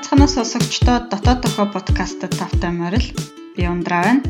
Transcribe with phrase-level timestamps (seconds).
[0.00, 3.06] байцгаана сонсогчдоо дотоод тохио подкастт тавтай морил
[3.56, 4.22] би ундраа байна.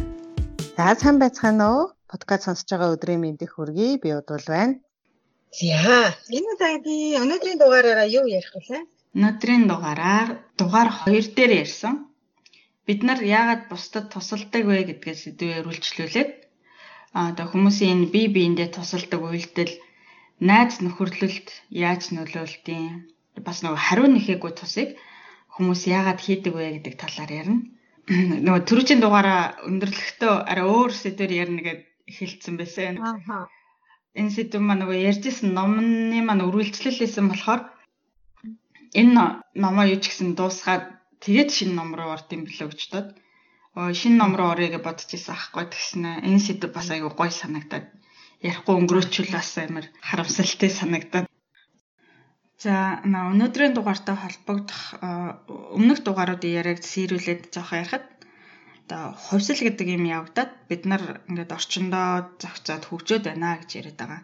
[0.76, 1.84] За сайн байцгаана уу?
[2.10, 4.02] Подкаст сонсож байгаа өдрийн мэндийг хүргэе.
[4.02, 4.74] Би удвал байна.
[5.54, 8.82] За энэ удаагийн өнөөдрийн дугаараараа юу ярих вэ?
[9.14, 10.28] Өнөөдрийн дугаараар
[10.58, 11.94] дугаар 2 дээр ярьсан.
[12.86, 16.30] Бид нар яагаад бусдад тусалдаг вэ гэдгээ сэдвээр үргэлжлүүлээд
[17.14, 19.74] а одоо хүмүүсийн энэ бие биендээ тусалдаг үйлдэл
[20.50, 23.06] найз нөхөрлөлд яаж нөлөөлтийн
[23.46, 24.90] бас нөгөө хариу нэхээгүй тусыг
[25.60, 27.60] хүмүүс яагаад хийдэг вэ гэдэг талаар ярина.
[28.44, 31.80] Нөгөө түрүүчийн дугаараа өндөрлөхдөө арай өөр сэдвээр ярина гэд
[32.16, 32.96] хэлсэн байсан.
[32.96, 33.44] Аа.
[34.18, 37.62] Энэ сэдв маань нөгөө ярьжсэн номны маань үргэлжлэлээсэн болохоор
[39.00, 39.14] энэ
[39.62, 40.84] номоо юу ч гэсэн дуусгаад
[41.22, 43.08] тэгээд шинэ ном руу орд юм билүү гэж бодоод
[43.78, 47.30] оо шинэ ном руу орё гэж бодож исэн аахгүй тэгснэ энэ сэдв бас айгүй гоё
[47.30, 47.86] санагдаад
[48.42, 51.29] ярихгүй өнгөрөөчүүл бас амар харамсалтай санагдаад
[52.60, 54.80] За өнөөдрийн дугаартай холбогдох
[55.76, 58.04] өмнөх дугааруудын яриаг сэрүүлээд жоох ярихад
[58.84, 64.22] одоо хувьсэл гэдэг юм явагдаад бид нар ингээд орчиндөө зохицоод хөгжөөд байна гэж яриад байгаа.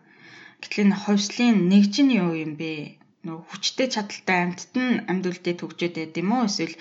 [0.60, 3.00] Гэтэл энэ хувьслын нэгж нь юу юм бэ?
[3.24, 6.44] Нөө хүчтэй чадaltaй амьтад нь амьд үлдээд хөгжөөд байд юм уу?
[6.44, 6.76] Эсвэл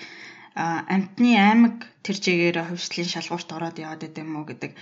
[0.92, 4.72] амьтны аймаг тэр чигээр хувьслын шалгуурт ороод яваад байд юм уу гэдэг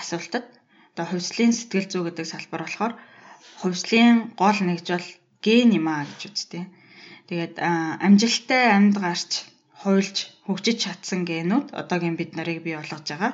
[0.00, 0.44] асуултад
[0.92, 2.94] одоо хувьслын сэтгэл зүй гэдэг салбар болохоор
[3.60, 5.08] хувьслын гол нэгж бол
[5.44, 6.64] ген юм а гэж үзтээ.
[7.28, 7.54] Тэгээд
[8.06, 9.30] амжилттай амьд гарч
[9.82, 13.32] хуйлж хөгжиж чадсан генүүд одоогийн бид нарыг бий болгож байгаа.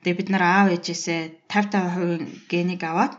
[0.00, 3.14] Тэгээд бид нар аав ээжээсээ 50 50% генийг аваад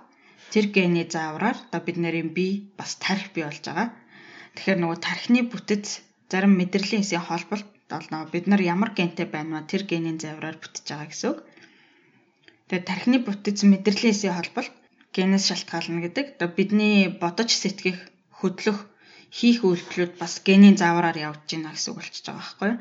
[0.54, 3.88] тэр гений заавраар одоо бид нарын бие бас тарих бий болж байгаа.
[4.56, 5.86] Тэгэхээр нөгөө тархины бүтэц
[6.32, 10.58] зарим мэдрэлийн хэсгийн холболт бол нөгөө бид нар ямар гентэй байна вэ тэр генийн заавраар
[10.60, 11.40] бүтэж байгаа гэсэн үг.
[12.68, 14.74] Тэгээд тархины бүтэц мэдрэлийн хэсгийн холболт
[15.16, 16.26] генээс шалтгаална гэдэг.
[16.36, 18.11] Одоо бидний бодож сэтгэх
[18.42, 18.80] хөдлөх
[19.38, 22.80] хийх үйлдэлүүд бас генийн заавраар явж байна гэсэн үг болчихж байгаа байхгүй юу.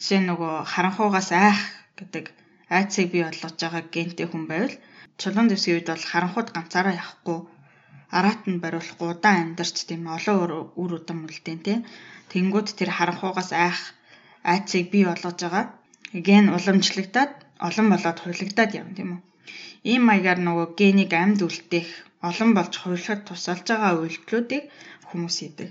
[0.00, 1.60] Жишээ нь нөгөө харанхуугаас айх
[1.98, 2.24] гэдэг
[2.76, 4.74] айцыг бий болгож байгаа гентэй хүн байвал
[5.20, 7.38] чулуун дэвсгийн үед бол харанхууд ганцаараа явахгүй
[8.18, 10.36] араат нь бариулахгүй удаан амьдарч тийм олон
[10.80, 11.78] үр удам үлдээн тий.
[12.30, 13.78] Тэнгүүд тэр харанхуугаас айх
[14.52, 15.64] айцыг бий болгож байгаа
[16.26, 17.32] ген уламжлагдаад
[17.68, 19.20] олон болоод хулигдаад явна тийм үү.
[19.92, 21.88] Ийм маягаар нөгөө генийг амьд үлдээх
[22.28, 24.64] олон болж хувирлахад тусалж байгаа үйлдэлүүдийг
[25.08, 25.70] хүмүүс хийдэг.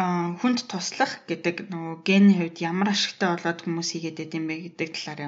[0.00, 4.54] Аа хүнд туслах гэдэг нөгөө гений хувьд ямар ашигтай болоод хүмүүс хийгээд байд юм бэ
[4.66, 5.20] гэдэг талаар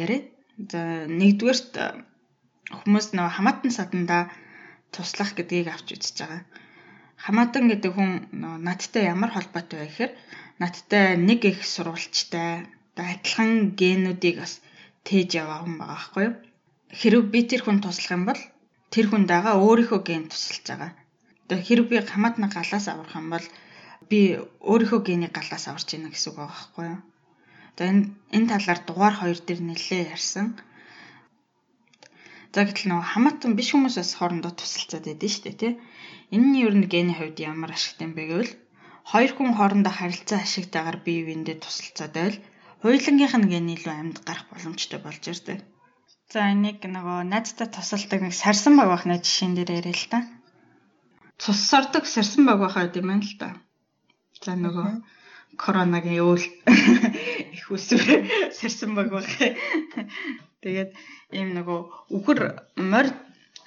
[0.00, 0.26] яриад.
[0.72, 0.80] За
[1.20, 1.72] нэгдүгээрт
[2.80, 4.18] хүмүүс нөгөө хамаатан саданда
[4.94, 6.42] туслах гэдгийг авч үзэж байгаа.
[7.24, 8.10] Хамаатан гэдэг хүн
[8.66, 10.12] надтай ямар холбоотой вэ гэхээр
[10.62, 12.64] надтай нэг их сурвалжтай
[12.96, 14.54] адилхан генүүдийг бас
[15.06, 16.34] тээж яваа хүн байгаа байхгүй юу?
[16.88, 18.40] Хэрвээ би тэр хүн туслах юм бол
[18.88, 20.92] тэр хүнд байгаа өөрийнхөө ген тусалж байгаа.
[21.44, 23.46] Одоо хэрэг би хамаатны галаас аврах юм бол
[24.10, 24.20] би
[24.64, 27.00] өөрийнхөө гений галаас аварч ийнэ гэсэн үг байгаа байхгүй юу?
[27.72, 28.02] Одоо энэ
[28.36, 30.46] энэ талаар дугаар 2 дээр нэлээ ярьсан.
[32.54, 35.72] За гэтэл нөгөө хамаатан биш хүмүүс бас хоорондоо тусалцаад байдсан шүү дээ тий.
[36.34, 38.52] Энэ нь ер нь гений хувьд ямар ашигтай юм бэ гэвэл
[39.12, 42.38] хоёр хүн хоорондоо харилцаа ашигтайгаар бие биендээ тусалцаад байвал
[42.82, 45.60] хоёулангийнх нь гений илүү амьд гарах боломжтой болж ирдэг.
[46.28, 50.18] За энийг нөгөө найзтай тусалдаг нэг сарсан баг бахны жишээн дээр яриа л та.
[51.40, 53.56] Цус сордог сарсан баг бахаа гэдэг юм л да.
[54.44, 54.88] За нөгөө
[55.56, 56.44] коронагийн үйл
[57.56, 59.24] их үсвэр сарсан баг бах.
[60.60, 60.90] Тэгээд
[61.32, 62.40] ийм нөгөө үхэр
[62.76, 63.12] морь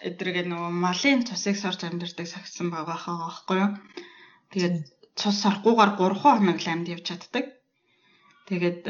[0.06, 3.72] эдрэгээ нөгөө малын цусыг сорж амьдэрдэг сагсан баг бахаа байхгүй юу.
[4.54, 4.76] Тэгээд
[5.18, 7.46] цус сорохгүйгээр 3 хоног л амьд явж чаддаг.
[8.52, 8.84] Тэгээд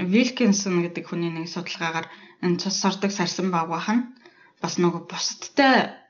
[0.00, 2.08] Вилкинсон гэдэг хүний нэг судалгаагаар
[2.40, 4.08] энэ цус сордог сарсан багвах нь
[4.64, 6.00] бас нөгөө бусдтай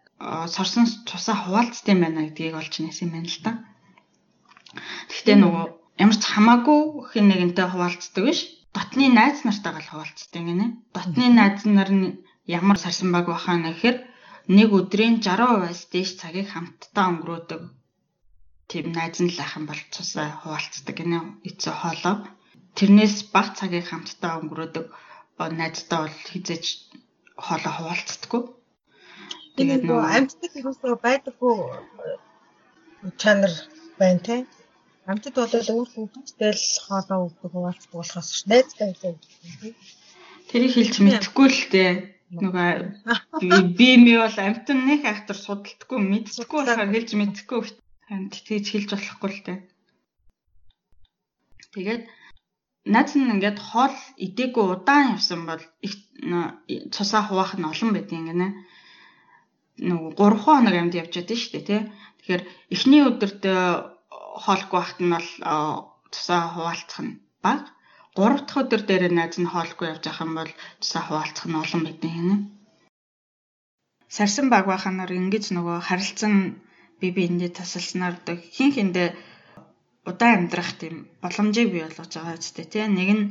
[0.54, 3.50] сорсон цусаа хуваалцдаг юм байна гэдгийг олж нээсэн юм байна л та.
[5.10, 5.66] Гэхдээ нөгөө
[6.04, 6.80] ямар ч хамаагүй
[7.10, 8.40] хэн нэгэнтэй хуваалцдаг биш.
[8.70, 10.66] Дотны найз нартайгаа л хуваалцдаг гинэ.
[10.94, 13.96] Дотны найз нар нь ямар сарсан баг бахаа нэхэр
[14.56, 17.62] нэг өдрийн 60%-аас дээш цагийг хамтдаа өнгөрөөдөг.
[18.70, 21.18] Тийм найз нь л ах юм бол цусаа хуваалцдаг гинэ.
[21.48, 22.16] Эцэг хоолоо.
[22.76, 24.86] Тэрнээс бага цагийг хамтдаа өнгөрөөдөг
[25.50, 26.64] найзтай бол хизээж
[27.36, 28.42] хоолоо хуваалцдаггүй.
[29.56, 31.54] Тэгээд нөгөө амьтдаг хүмүүсөө байдаггүй
[33.22, 33.52] чанар
[33.98, 34.36] байна те.
[35.10, 39.18] Амьтад бол өөр хүмүүстэй л хоолоо өгдөг хуваалцдаг болохоос ш найзтай байлаа.
[40.48, 41.84] Тэрийг хэлж мэдэхгүй л те.
[42.32, 47.60] Нөгөө би ми бол амьтан нэг айхтар судалдаггүй мэддэггүй болохоор хэлж мэдэхгүй.
[48.14, 49.54] Амьд тэгж хэлж болохгүй л те.
[51.74, 52.02] Тэгээд
[52.84, 53.94] найз нь ингээд хоол
[54.26, 55.94] идээгүй удаан явсан бол их
[56.94, 58.48] цусаа хуваах нь олон байдгийн гинэ.
[59.88, 61.80] Нөгөө 3 хоног амьд явж байдаг шүү дээ тий.
[62.18, 62.42] Тэгэхээр
[62.74, 63.42] эхний өдөрт
[64.44, 65.28] хоолгүй байхад нь бол
[66.12, 67.70] тусаа хуваалцах нь бага.
[68.18, 70.52] 3 дахь өдөр дээр найз нь хоолгүй явж байгаа юм бол
[70.82, 72.36] тусаа хуваалцах нь олон бидний хийнэ.
[74.16, 76.34] Сарсан баг баханаар ингэж нөгөө харилцан
[77.00, 78.14] бие биендээ тасалснаар
[78.56, 79.08] хин хиндээ
[80.08, 82.84] удаан амьдрах тийм боломжийг бий болгож байгаа үстэй тий.
[82.86, 83.24] Нэг нь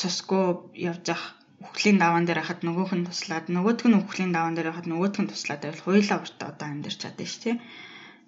[0.00, 0.44] цусгүй
[0.90, 1.24] явж ах
[1.60, 5.30] үхлийн даваан дээр хахад нөгөөх нь туслаад нөгөөх нь үхлийн даваан дээр хахад нөгөөх нь
[5.30, 7.56] туслаад байвал хоёулаа уртаа удаан амьдарч чадсан шүү тий.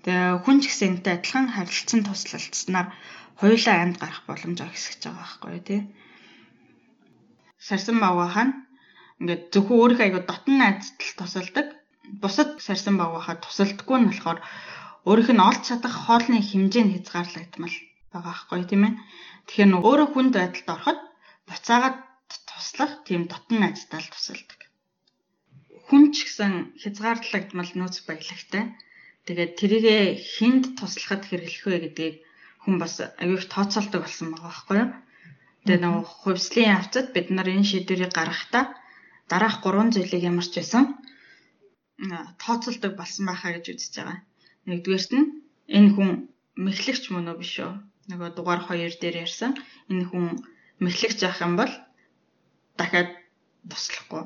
[0.05, 2.89] Тэгээ хүн ч гэсэн энэтэй адилхан харилцан туслалцснаар
[3.41, 5.81] хоёулаа амьд гарах боломж өгсөж байгаа байхгүй тий.
[7.67, 8.47] Сарсан багвахаа
[9.23, 11.67] ингээд зөвхөн өөрийнхөө аяга дотн найздтал тусалдаг.
[12.21, 14.39] Бусад сарсан багвахаа тусалдаггүй нь болохоор
[15.09, 17.77] өөрийнх нь олж чадах хоолны хэмжээ нь хязгаарлагдмал
[18.13, 18.95] байгаа байхгүй тийм ээ.
[19.47, 21.01] Тэгэхээр нөгөө өөрөө хүнд байдалд ороход
[21.49, 21.97] буцаагаад
[22.49, 24.61] туслах тийм дотн найздтал тусалдаг.
[25.87, 26.53] Хүн ч гэсэн
[26.83, 28.65] хязгаарлагдмал нөөц баялагтай.
[29.27, 29.97] Тэгээд тэрийгэ
[30.35, 32.17] хүнд туслахад хэрэглэх вэ гэдгийг
[32.63, 34.91] хүн бас аюух тооцоолдог болсон байгаа байхгүй юу?
[35.67, 38.65] Тэгээ нөгөө хувьслын явцад бид нар энэ шийдвэрийг гаргахдаа
[39.31, 40.85] дараах гурван зүйлийг ямар ч байсан
[42.43, 44.19] тооцоолдог болсон байхаа гэж үзэж байгаа.
[44.69, 45.27] Нэгдүгээрт нь
[45.77, 46.11] энэ хүн
[46.65, 47.73] мэхлэгч мөн үү биш үү?
[48.11, 49.53] Нөгөө дугаар 2 дээр ярьсан
[49.91, 50.25] энэ хүн
[50.85, 51.73] мэхлэгч авах юм бол
[52.79, 53.11] дахиад
[53.71, 54.23] туслахгүй.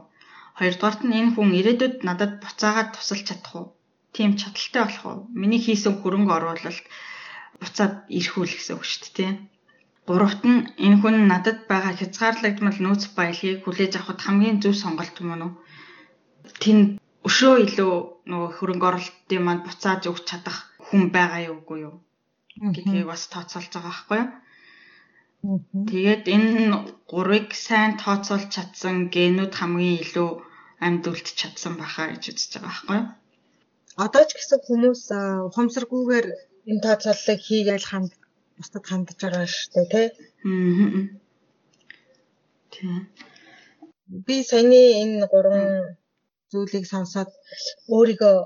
[0.59, 3.67] Хоёрдугаарт нь энэ хүн ирээдүйд надад буцаагаад тусалж чадах уу?
[4.15, 5.19] Тийм чадaltaй болох уу?
[5.41, 6.87] Миний хийсэн хөрөнгө оруулалт
[7.61, 9.35] буцаад ирэхүүл гэсэн үг шүү дээ, тийм.
[10.09, 15.31] Гуравт нь энэ хүн надад байгаа хязгаарлагдмал нөөц баялагийг хүлээж авахд хамгийн зөв сонголт юм
[15.35, 15.53] уу?
[16.63, 17.95] Тэнд өшөө илүү
[18.31, 21.97] нөгөө хөрөнгө оруулалтын манд буцааж өгч чадах хүн байгаа юу үгүй юу?
[22.75, 24.31] гэдгийг бас тооцоолж байгаа байхгүй юу?
[25.91, 26.53] Тэгээд энэ
[27.11, 30.31] гурвыг сайн тооцоолж чадсан генүүд хамгийн илүү
[30.87, 33.09] амьд үлдчих чадсан байхаа гэж үзэж байгаа байхгүй юу?
[34.05, 35.03] Одоо ч гэсэн хүмүүс
[35.49, 36.27] ухамсаргүйгээр
[36.71, 38.13] энэ тооцооллыг хийгээл ханд
[38.57, 40.07] бусдад хандж байгаа шүү дээ тий.
[40.49, 41.05] Аа.
[42.73, 43.01] Тийм.
[44.27, 45.65] Би саяны энэ гурван
[46.53, 47.31] зүйлийг сонсоод
[47.95, 48.39] өөрийгөө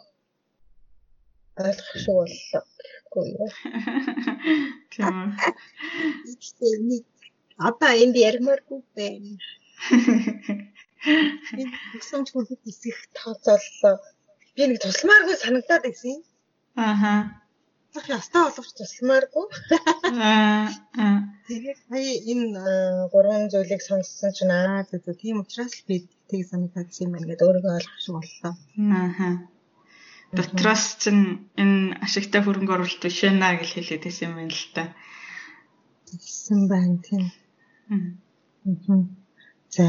[1.64, 2.62] ойлгох шиг боллоо.
[3.10, 3.50] Үгүй юу.
[4.92, 5.16] Тийм.
[6.90, 7.04] Нэг
[7.68, 9.34] одоо энд ярмааргүй байна.
[11.56, 11.62] Би
[11.98, 13.96] өсөмж хүндэт хэсэг тооцооллоо.
[14.54, 16.18] Би нэг тусламааргүй санагдаад байсан.
[16.86, 17.14] Ааха
[17.94, 19.46] Зах ястаа боловч тусмааргүй.
[20.24, 20.70] Аа.
[21.46, 22.62] Тэгээд сая энэ
[23.12, 25.96] гурван зүйлийг сонссон чинь аа зөв тийм учраас би
[26.30, 28.54] тийг санагдсан юм байна гэдээ өөрийгөө ойлгох шиг боллоо.
[28.78, 29.34] Аа.
[30.36, 34.82] Дотроос чинь энэ ашигтай хөрөнгө оруулалт ээ гэж хэлээд байсан юм байна л та.
[36.06, 37.24] Тэгсэн байна тийм.
[37.90, 39.02] Аа.
[39.74, 39.86] За.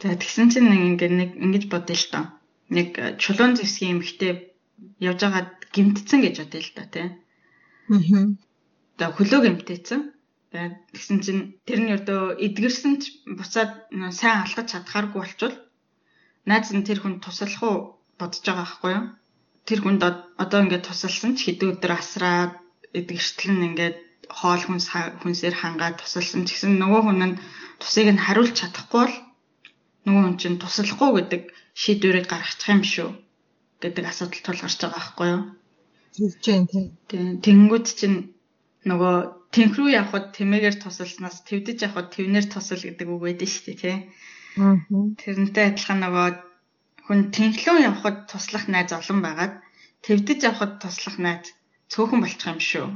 [0.00, 2.24] За тэгсэн чинь ингээд нэг ингэж бодъё л доо.
[2.70, 2.88] Нэг
[3.22, 4.32] чулуун зэвсгийн эмхтэй
[5.02, 7.06] явж байгаад гимтцэн гэж бодъё л да тий.
[7.90, 8.30] Аа.
[8.98, 10.00] За хөлөө гимтээсэн.
[10.56, 15.56] Тэгээд тэгсэн чинь тэр нь одоо эдгэрсэн ч буцаад сайн алхаж чадхааргүй болчвол
[16.48, 17.76] найз нь тэр хүн туслах уу
[18.16, 19.04] бодож байгаа байхгүй юу?
[19.68, 20.00] Тэр хүнд
[20.40, 22.56] одоо ингээд тусалсан ч хэдэн өдөр асраад
[22.96, 23.96] эдгэртэл нь ингээд
[24.32, 24.88] хоол хүнс
[25.20, 27.38] хүнсээр хангаад тусалсан ч гэсэн нөгөө хүн нь
[27.76, 29.16] тусыг нь хариулж чадахгүй бол
[30.08, 31.42] нөгөө хүн чинь туслахгүй гэдэг
[31.76, 33.10] шийдвэрийг гаргачих юм шүү
[33.84, 35.42] гэдэг асуудал тулгарч байгаа байхгүй юу?
[36.16, 37.44] Тэгж जैन тийм.
[37.44, 38.32] Тэнгүүд чинь
[38.88, 39.16] нөгөө
[39.56, 43.96] тэнхрүү явхад тэмээгээр тусалснаас твдэж явхад твнэр тусал гэдэг үг байдаг шүү дээ тий.
[45.20, 46.28] Тэрнтэй адилхан нөгөө
[47.06, 49.54] хүн тэнхлөө явхад туслах найз олон байгаад
[50.04, 51.56] твдэж явхад туслах найз
[51.92, 52.86] цөөхөн болчих юм шүү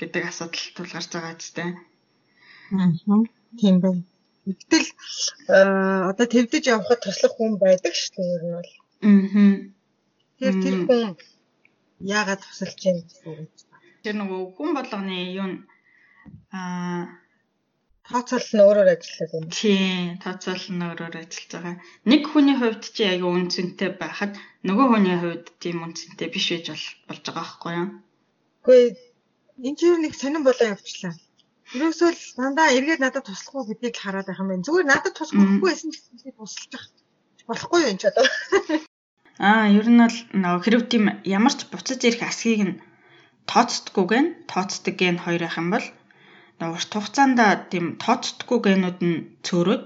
[0.00, 1.62] гэдэг асуудал тулгарч байгаа зү.
[2.74, 3.22] Аа.
[3.60, 4.02] Тийм байна.
[4.46, 4.88] Гэтэл
[6.10, 8.72] одоо твдэж явхад туслах хүн байдаг шүү дээ ер нь бол.
[9.06, 9.82] Аа.
[10.38, 11.02] Тэр тэр хүн
[12.02, 13.50] яагаад тусалж байна гэсэн үг.
[14.02, 15.54] Тэр нөгөө хүн болгоны юу н
[16.52, 17.22] аа
[18.06, 19.46] тооцоол нь өөрөөр ажилладаг юм.
[19.48, 21.76] Тийм, тооцоол нь өөрөөр ажиллаж байгаа.
[22.10, 24.32] Нэг хүний хувьд чи аяга үнцэнтэй байхад
[24.66, 26.66] нөгөө хүний хувьд тийм үнцэнтэй биш байж
[27.08, 27.88] болж байгаа байхгүй юу?
[28.62, 28.80] Үгүй
[29.66, 31.14] энэ чинь нэг сонирн болоо явчлаа.
[31.72, 34.66] Ерөөсөө л дандаа эргээд надад туслах уу гэдгийг хараад байх юм байна.
[34.66, 36.72] Зүгээр надад туслах байхгүй байсан ч гэсэн тусалж.
[37.48, 38.26] Болохгүй юм ч одоо.
[39.48, 42.80] Аа, ер нь бол нөгөө хэрэг тийм ямар ч буцаж ирэх асгийг нь
[43.50, 45.86] тооцдоггүй гэн тооцдог ген хоёр их юм бол
[46.70, 47.40] урт хугацаанд
[47.72, 49.84] тийм тооцдоггүй генүүд нь цөөрөөд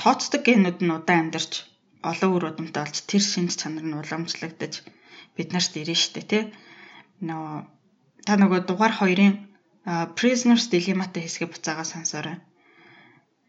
[0.00, 1.52] тооцдог генүүд нь удаан амьдарч
[2.10, 4.74] олон үр удамтай болж тэр шинж чанар нь уламжлагдаж
[5.36, 6.42] бид нарт ирнэ штэ тий.
[7.28, 7.58] Нөгөө
[8.26, 9.34] та нөгөө дугаар 2-ын
[10.16, 12.36] prisoners dilemma-тай хэсгээ буцаага сонсоорой.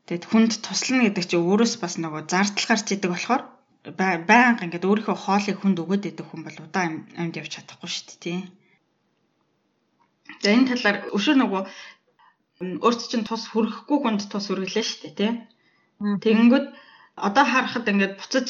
[0.07, 3.43] Тэгэд хүнд туслана гэдэг чинь өөрөөс бас нөгөө зардал гарч идэг болохоор
[3.99, 8.19] байнга ингээд өөрийнхөө хоолыг хүнд өгөөд идэх хүн бол удаан амьд явж чадахгүй шүү дээ
[8.23, 8.39] тий.
[10.43, 11.61] За энэ талаар өшөө нөгөө
[12.61, 15.31] өөрт чинь тус хүрхэхгүй хүнд тус хүргэлээ шүү дээ тий.
[16.23, 16.67] Тэгэнгүүт
[17.27, 18.47] одоо харахад ингээд буцаж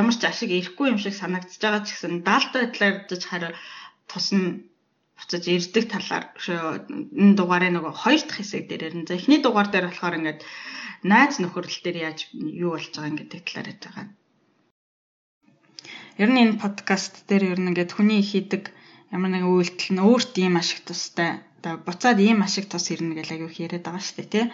[0.00, 3.52] ямар ч ашиг ирэхгүй юм шиг санагдаж байгаа ч гэсэн даалтаа талаарж хараа
[4.10, 4.68] тус нь
[5.18, 9.08] буцаж ирдэг талаар энэ дугаарыг нөгөө хоёр дахь хэсэг дээр ярина.
[9.08, 10.40] За эхний дугаар дээр болохоор ингээд
[11.02, 14.06] найз нөхөрлөл дээр яаж юу болж байгаа гэдэг талаар ярьж байгаа.
[16.22, 18.70] Ер нь энэ подкаст дээр ер нь ингээд хүний хийдэг
[19.14, 23.28] ямар нэгэн үйлдэл нь өөрт ийм ашиг тустай одоо буцаад ийм ашиг тус ирнэ гэж
[23.34, 24.46] аягүй их яриад байгаа шүү дээ тий.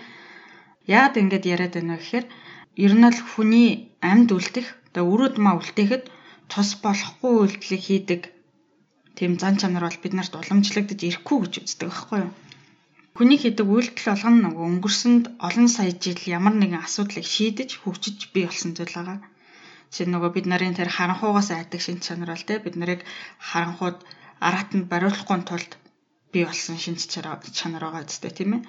[0.96, 2.26] Яагаад ингэж яриад байна вэ гэхээр
[2.84, 3.68] ер нь л хүний
[4.10, 6.04] амьд үлдэх одоо өрөөд маа үлдээхэд
[6.52, 8.22] тус болохгүй үйлдэлийг хийдэг
[9.18, 12.32] тийм зан чанар бол бид нарт уламжлагдаж ирэхгүй гэж үздэг байхгүй юу?
[13.16, 18.44] Хүний хийдэг үйлдэл болгоно нөгөө өнгөрсөнд олон сая жил ямар нэгэн асуудлыг шийдэж хөгжиж бий
[18.50, 19.18] болсон зүйл байгаа.
[19.90, 23.00] Жишээ нь нөгөө бид нарын тэр харанхуугаас айдаг шин чанар бол те бид нарыг
[23.38, 23.98] харанхууд
[24.46, 25.72] араатанд бариулахгүй тулд
[26.34, 28.62] бий болсон шин чанар байгаа гэдэг тийм ээ.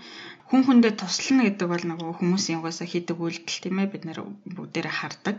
[0.50, 4.20] Хүн хүндээ туслана гэдэг бол нөгөө хүмүүсийн угаасаа хийдэг үйлдэл тийм ээ бид нэр
[4.56, 5.38] бүгдээрээ хардаг.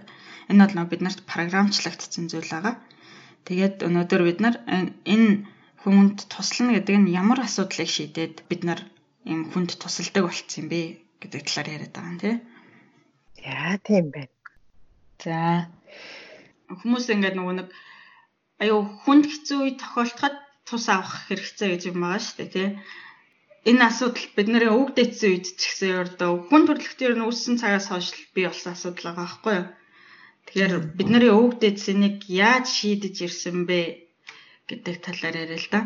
[0.50, 2.74] Энэ бол нөгөө бид нарт програмчлагдсан зүйл байгаа.
[3.46, 4.56] Тэгээд өнөөдөр бид нар
[5.06, 5.46] энэ
[5.86, 8.80] хүнд туслана гэдэг нь ямар асуудлыг шийдээд бид нар
[9.22, 10.80] ийм хүнд тусалдаг болцсон юм бэ
[11.22, 12.34] гэдэг талаар яриад байгаа юм тий.
[13.46, 14.34] Яа тийм байна.
[15.22, 15.38] За
[16.66, 17.68] хүмүүс ингээд нөгөө нэг
[18.62, 22.68] аюу хүнд хэцүү үе тохиолдоход тус авах хэрэгцээ гэж юм байгаа шүү дээ тий.
[23.70, 28.46] Энэ асуудал бидний өвгдээдсэн үед ч гэсэн ердөө хүн төрөлхтөр нь үүссэн цагаас хойш бий
[28.46, 29.66] болсон асуудал байгаа байхгүй юу?
[30.46, 33.80] Тэгэхээр бидний өвгдээдсэнийг яаж шийдэж ирсэн бэ
[34.70, 35.80] гэдэг талаар яриа л да.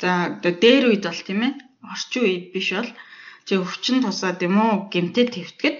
[0.00, 1.52] За дээр үед бол тийм ээ
[1.92, 2.90] орчин үед биш бол
[3.46, 5.76] чи өвчин тусаад юм уу гимтэл твтгэд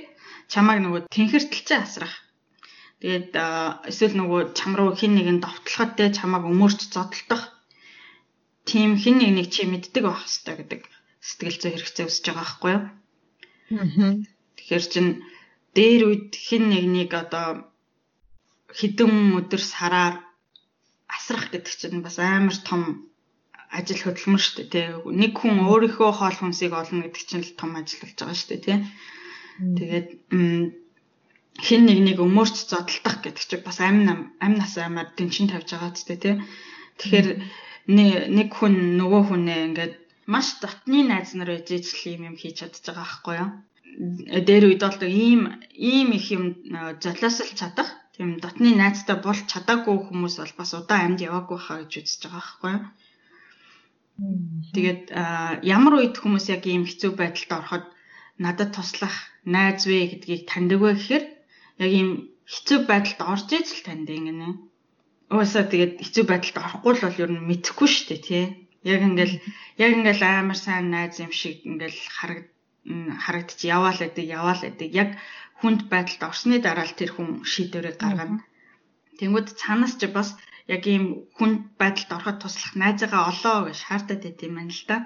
[0.53, 2.15] чамайг нөгөө тэнхэртэлцээ асрах.
[3.01, 3.33] Тэгээд
[3.91, 7.58] эсвэл нөгөө чам руу хин нэгэн довтлоход те чамайг өмөрч зодтолдох.
[8.69, 10.81] Тим хин нэг нэг чи мэддэг байх хэрэгтэй гэдэг
[11.29, 12.85] сэтгэл зүй хэрэгцээ өсөж байгаа байхгүй юу?
[13.81, 14.13] Аа.
[14.57, 15.07] Тэгэхээр чин
[15.77, 17.49] дээр үед хин нэгнийг одоо
[18.79, 20.15] хідэн өдөр сараар
[21.09, 23.09] асрах гэдэг чинь бас амар том
[23.73, 24.87] ажил хөдөлмөр шүү дээ тий.
[25.21, 28.65] Нэг хүн өөрийнхөө хоол хүнсийг олно гэдэг чинь л том ажил болж байгаа шүү дээ
[28.65, 28.79] тий.
[29.79, 30.09] Тэгээд
[31.67, 36.01] хин нэг нэг өмөрч зодтолдох гэдэг чинь бас амин нас амар дэнчин тавьж байгаа ч
[36.09, 36.35] тий.
[37.01, 37.29] Тэгэхээр
[37.89, 39.95] нэг хүн нөгөө хүнээ ингээд
[40.29, 43.51] маш дотны найз нар байж ижил юм юм хийж чадж байгаа байхгүй юу?
[44.47, 45.41] Дээр үед бол ийм
[45.73, 46.45] ийм их юм
[47.01, 51.93] золиослж чадах тийм дотны найзтай бол чадаагүй хүмүүс бол бас удаан амьд яваагүй хаа гэж
[52.05, 52.85] үзэж байгаа байхгүй юу?
[54.75, 55.03] Тэгээд
[55.63, 57.85] ямар үед хүмүүс яг ийм хэцүү байдалд ороход
[58.45, 59.17] надад туслах
[59.55, 61.25] найз вэ гэдгийг таньдаг вэ гэхээр
[61.85, 62.11] яг ийм
[62.53, 64.68] хэцүү байдалд орж ижил танд ингэнэ.
[65.29, 68.45] Уусаа тэгээд хэцүү байдалд орохгүй л бол ер нь мэдэхгүй шүү дээ тий.
[68.93, 69.37] Яг ингээл
[69.85, 72.41] яг ингээл амар сайн найз юм шиг ингээл хараг
[73.25, 75.11] харагдчих яваал гэдэг яваал гэдэг яг
[75.61, 78.41] хүнд байдалд орсны дараа л тэр хүн шийдвэрээ гаргана.
[79.19, 80.29] Тэнгүүд цаанаас ч бас
[80.75, 84.97] яг ийм хүн байдалд ороход туслах найзаагаа олоо гэж шаардаад байт юм байна л да.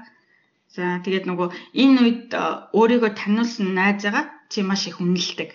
[0.74, 1.48] За тэгээд нөгөө
[1.82, 2.42] энэ үед э,
[2.78, 5.50] өөрийгөө таниулсан найзаагаа чи маш их үнэлдэг.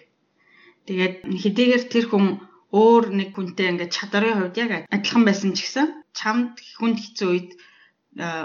[0.87, 2.25] Тэгээд хэдийгээр тэр хүн
[2.71, 7.49] өөр нэг хүнтэй ингээд чадрын хувьд яг адилхан байсан ч гэсэн чамд хүнд хэцүү үед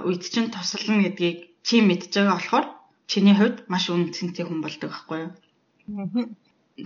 [0.06, 2.66] үед чинь туслана гэдгийг чи мэдж байгаа болохоор
[3.10, 5.32] чиний хувьд маш үнцэнтэй хүн болдог байхгүй юу?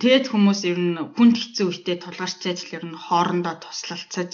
[0.00, 4.30] Тэгээд хүмүүс ер нь хүнд хэцүү үедээ тулгарчээж л ер нь хоорондоо туслалцаж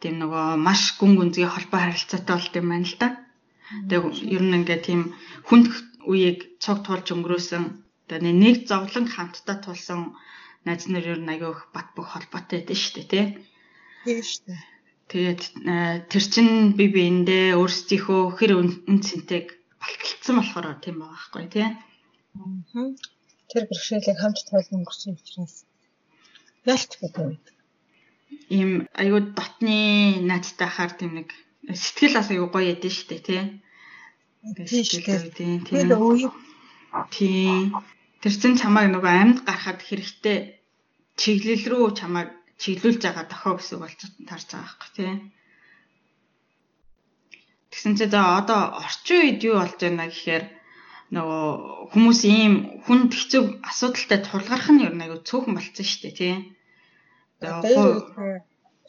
[0.00, 3.08] тийм нөгөө маш гүн гүнзгий холбоо харилцаатай болт юм байна л да.
[3.88, 5.00] Тэгээ ер нь ингээ тийм
[5.48, 5.66] хүнд
[6.10, 7.64] үеийг цог туулж өнгөрөөсөн
[8.08, 10.00] тэгээ нэг зовлон хамтдаа тулсан
[10.66, 13.26] найз нар ер нь аягүй бат бөх холбоотой байдаг шүү дээ тий.
[14.04, 14.62] Тийм шүү дээ.
[15.06, 15.74] Тэгээд э,
[16.10, 19.46] тэр чин би биэндээ өөрсдийнхөө хэр үн цэнтэйг
[19.78, 21.68] балталцсан болохоор тийм байгаа байхгүй тий.
[23.50, 25.54] Тэр бэрхшээлийг хамт тоолно өнгөрсөн учраас
[26.66, 27.38] ялч гэдэг
[28.50, 29.78] ийм аюу дотны
[30.26, 31.30] найзтай хаар тийм нэг
[31.70, 33.42] сэтгэл бас аюу гоё яд нь штэ тий.
[34.42, 36.30] Сэтгэл тийм тийм үе.
[37.14, 37.74] Тийм.
[38.22, 40.55] Тэр чин чамайг нөгөө амьд гарахад хэрэгтэй
[41.20, 42.28] чиглэл рүү чамайг
[42.62, 45.12] чиглүүлж байгаа дохоо гэсэн болж тарж байгаа байхгүй тий.
[47.70, 50.44] Тэгсэн чинь за одоо орчин үед юу болж байна гэхээр
[51.16, 51.44] нөгөө
[51.92, 52.54] хүмүүс ийм
[52.84, 56.34] хүнд хэцүү асуудалтай тулгарх нь ер нь аюу цөөхөн болцсон шүү дээ тий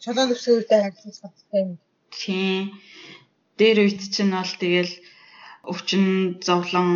[0.04, 1.70] Шолон өвсгөлтэй харилцах юм.
[2.16, 2.80] Тийм.
[3.60, 4.94] Дээр үйт чинь бол тэгэл
[5.72, 6.06] өвчин
[6.48, 6.90] зовлон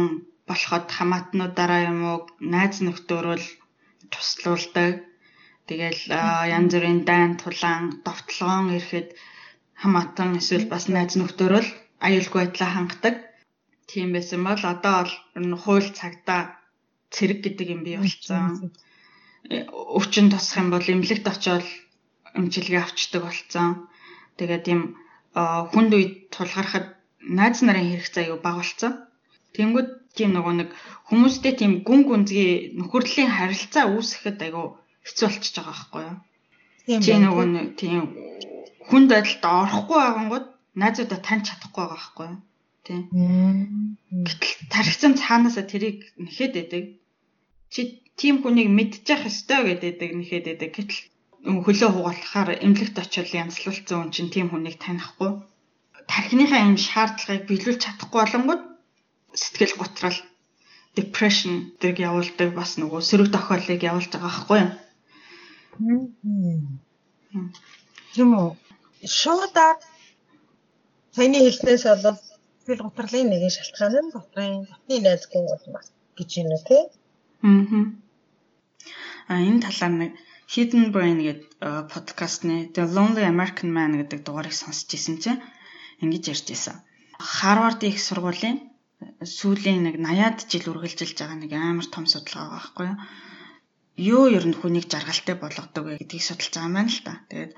[0.47, 2.19] болоход хамаатнуудаараа юм уу
[2.53, 3.47] найз нөхдөөрөл
[4.13, 5.03] туслуулдаг.
[5.69, 6.01] Тэгэл
[6.57, 9.09] янз бүрийн дайн тулаан довтлогоон ирэхэд
[9.81, 11.69] хамаатан эсвэл бас найз нөхдөөрөл
[12.05, 13.15] аюулгүй байдлаа хангадаг.
[13.89, 16.41] Тийм байсан бол одоо бол хууль цагтаа
[17.13, 18.71] цэрэг гэдэг юм бий болсон.
[19.97, 21.65] Өвчин тусах юм бол эмнэлэгт очиод
[22.37, 23.67] эмчилгээ авчдаг болсон.
[24.37, 24.81] Тэгээд ийм
[25.71, 26.87] хүнд үед тулгархад
[27.37, 28.93] найз нарын хэрэгцээ аюу бага болсон.
[29.55, 30.69] Тэнгүүд тийм нөгөө нэг
[31.07, 34.67] хүмүүстэй тийм гүн гүнзгий нөхөрлийн харилцаа үүсгэхэд аюу
[35.11, 36.17] хэцүү болчихж байгаа байхгүй юу?
[37.03, 38.03] Чи нөгөө нэг тийм
[38.89, 40.47] хүнд байдалд орохгүй байгангууд
[40.81, 42.39] найзуудаа таньж чадахгүй байгаа байхгүй юу?
[42.87, 43.01] Тийм.
[44.25, 46.83] Гэтэл тархицсан цаанаасаа тэрийг нэхэд байдаг.
[47.73, 50.69] Чи тийм хүнийг мэдчих ёстой гэдэг нэхэд байдаг.
[50.73, 51.01] Гэтэл
[51.65, 55.31] хөлөө хугаалахаар эмнэлэгт очиод янзлуулсан хүн чинь тийм хүнийг танихгүй.
[56.11, 58.63] Тархиныхаа юм шаардлагыг биелүүлж чадахгүй болонгууд
[59.41, 60.17] сэтгэл готрал
[60.97, 64.71] depression гэдэг явуулдаг бас нөгөө сөрөг тохиолыг явуулж байгаа байхгүй юу?
[68.13, 68.49] Тийм үү.
[69.19, 69.77] Шуудаар
[71.15, 72.19] саяны хэлснээс бол
[72.61, 75.87] сэтгэл готрлын нэгэн шалтгаан нь дотрын дотны найзгүй бол бас
[76.17, 76.83] гэж юм уу тий?
[77.47, 77.83] Аа.
[79.31, 80.11] А энэ талаар нэг
[80.53, 81.47] Hidden Brain гэдэг
[81.93, 85.41] подкастны The Lonely American Man гэдэг дугаарыг сонсч ирсэн чинь
[86.03, 86.75] ингэж ярьж байсан.
[87.15, 88.57] Харвард их сургуулийн
[89.37, 92.97] сүүлийн нэг 80-ад жил үргэлжилж байгаа нэг амар том судалгаа байгаа байхгүй юу?
[94.01, 97.13] Юу ер нь хүнийг жаргалтай болгодог вэ гэдгийг судалж байгаа байна л та.
[97.29, 97.51] Тэгээд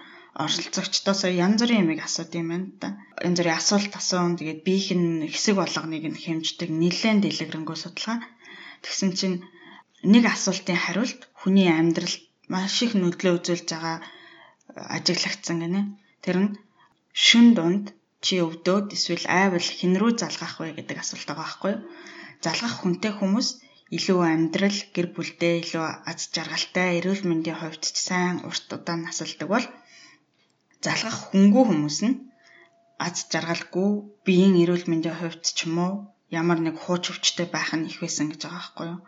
[0.44, 2.88] оролцогчдоос янз бүрийн юмыг асуудаг юм байна та.
[3.28, 8.18] Янз бүрийн асуулт асуун тэгээд биех нь хэсэг болгоныг нь хэмждэг нэлээд дэлгэрэнгүй судалгаа.
[8.84, 9.38] Тэгсэн чинь
[10.14, 12.22] нэг асуултын хариулт хүний амьдралд
[12.52, 13.98] маш их нөлөө үзүүлж байгаа
[14.96, 15.82] ажиглагдсан гинэ.
[16.24, 16.52] Тэр нь
[17.26, 17.86] шүн дунд
[18.26, 21.82] чи өвдөөд эсвэл айвал хэн рүү залгах вэ гэдэг асуулт байгаа байхгүй юу?
[22.44, 23.48] Залгах хүнтэй хүмүүс
[23.96, 29.48] илүү амьдрал, гэр бүлдээ илүү аз жаргалтай, эрүүл мэндийн хувьд ч сайн урт удаан насалдаг
[29.54, 29.66] бол
[30.86, 32.16] залгах хөнгүү хүмүүс нь
[33.06, 33.90] аз жаргалгүй,
[34.26, 35.94] биеийн эрүүл мэндийн хувьд ч юм уу
[36.42, 39.00] ямар нэг хууч өвчтэй байх нь их байсан гэж байгаа байхгүй юу.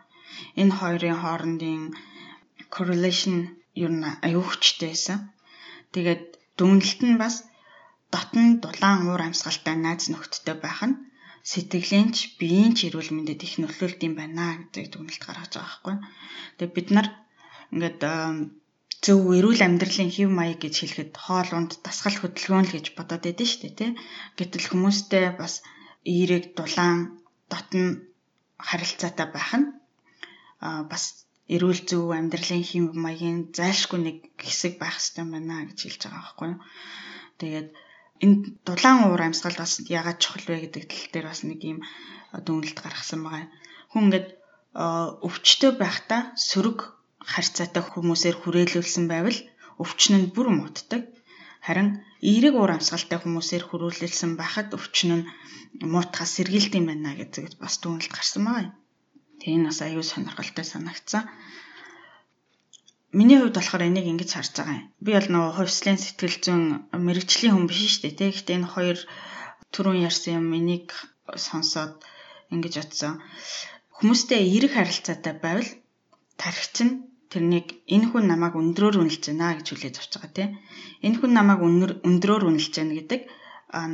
[0.60, 1.82] Энэ хоёрын хоорондын
[2.74, 3.36] correlation
[3.82, 5.18] юу н аюу хүчтэй байсан.
[5.94, 6.22] Тэгээд
[6.58, 7.34] дүнэлт нь бас
[8.12, 10.96] дотн дулаан уур амьсгалтай найз нөхдөдтэй байх нь
[11.50, 15.96] сэтгэлийн ч биеийн ч эрүүл мэндэд их нөлөөлт юм байна гэдэг дүгнэлт гаргаж байгаа байхгүй.
[16.58, 17.08] Тэгээ бид нар
[17.72, 18.00] ингээд
[19.04, 23.46] зөв эрүүл амьдралын хэв маяг гэж хэлэхэд хоол унд дасгал хөдөлгөөн л гэж бодоод байдсан
[23.46, 23.90] шүү дээ тий.
[24.38, 25.54] Гэтэл хүмүүстэй бас
[26.02, 26.98] эерэг дулаан
[27.52, 28.10] дотн
[28.68, 29.66] харилцаатай байх нь
[30.66, 31.04] а бас
[31.54, 36.48] эрүүл зөв амьдралын хэв маягийн зайлшгүй нэг хэсэг байх хэрэгтэй байна гэж хэлж байгаа байхгүй
[36.50, 36.60] юу.
[37.38, 37.68] Тэгээд
[38.24, 41.78] энэ дулаан уур амьсгал бас ягаад чухал вэ гэдэг тал дээр бас нэг юм
[42.46, 43.48] дүнэлт гаргасан байгаа.
[43.90, 44.28] Хүн ингээд
[45.26, 46.78] өвчтөй байхдаа сөрөг
[47.32, 49.38] харьцаатай хүмүүсээр хүрээлүүлсэн байвал
[49.82, 51.02] өвчин нь бүр мууддаг.
[51.66, 51.88] Харин
[52.30, 55.28] эерэг уур амьсгалтай хүмүүсээр хүрээлүүлсэн байхад өвчин нь
[55.92, 58.72] муутахаас сэргийлт юм байна гэдэг бас дүнэлт гарсан байгаа.
[59.40, 61.24] Тэгээ энэ бас аюул сонирхолтой санагдсан.
[63.18, 64.86] Миний хувьд болохоор энийг ингэж харж байгаа юм.
[65.04, 66.64] Би бол нөгөө хувьслын сэтгэл зүйн
[67.06, 68.18] мэрэгжлийн хүн биш шүү дээ.
[68.18, 68.98] Тэ гэхдээ энэ хоёр
[69.72, 70.88] түрүүн ярьсан юм энийг
[71.46, 71.94] сонсоод
[72.52, 73.14] ингэж бодсон.
[73.96, 75.70] Хүмүүстэй эерэг харилцаатай байвал
[76.36, 76.94] тархич нь
[77.32, 80.50] тэрнийг энэ хүн намайг өндрөөр үнэлж байна гэж хүлээж авч байгаа тийм.
[81.06, 81.60] Энэ хүн намайг
[82.08, 83.20] өндрөөр үнэлж байна гэдэг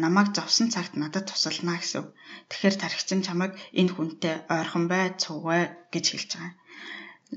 [0.03, 2.11] намайг зовсон цагт надад тусална гэсэн.
[2.51, 5.63] Тэгэхээр тархич нь чамайг энэ хүнтэй ойрхон бай, цугай
[5.95, 6.53] гэж хэлж байгаа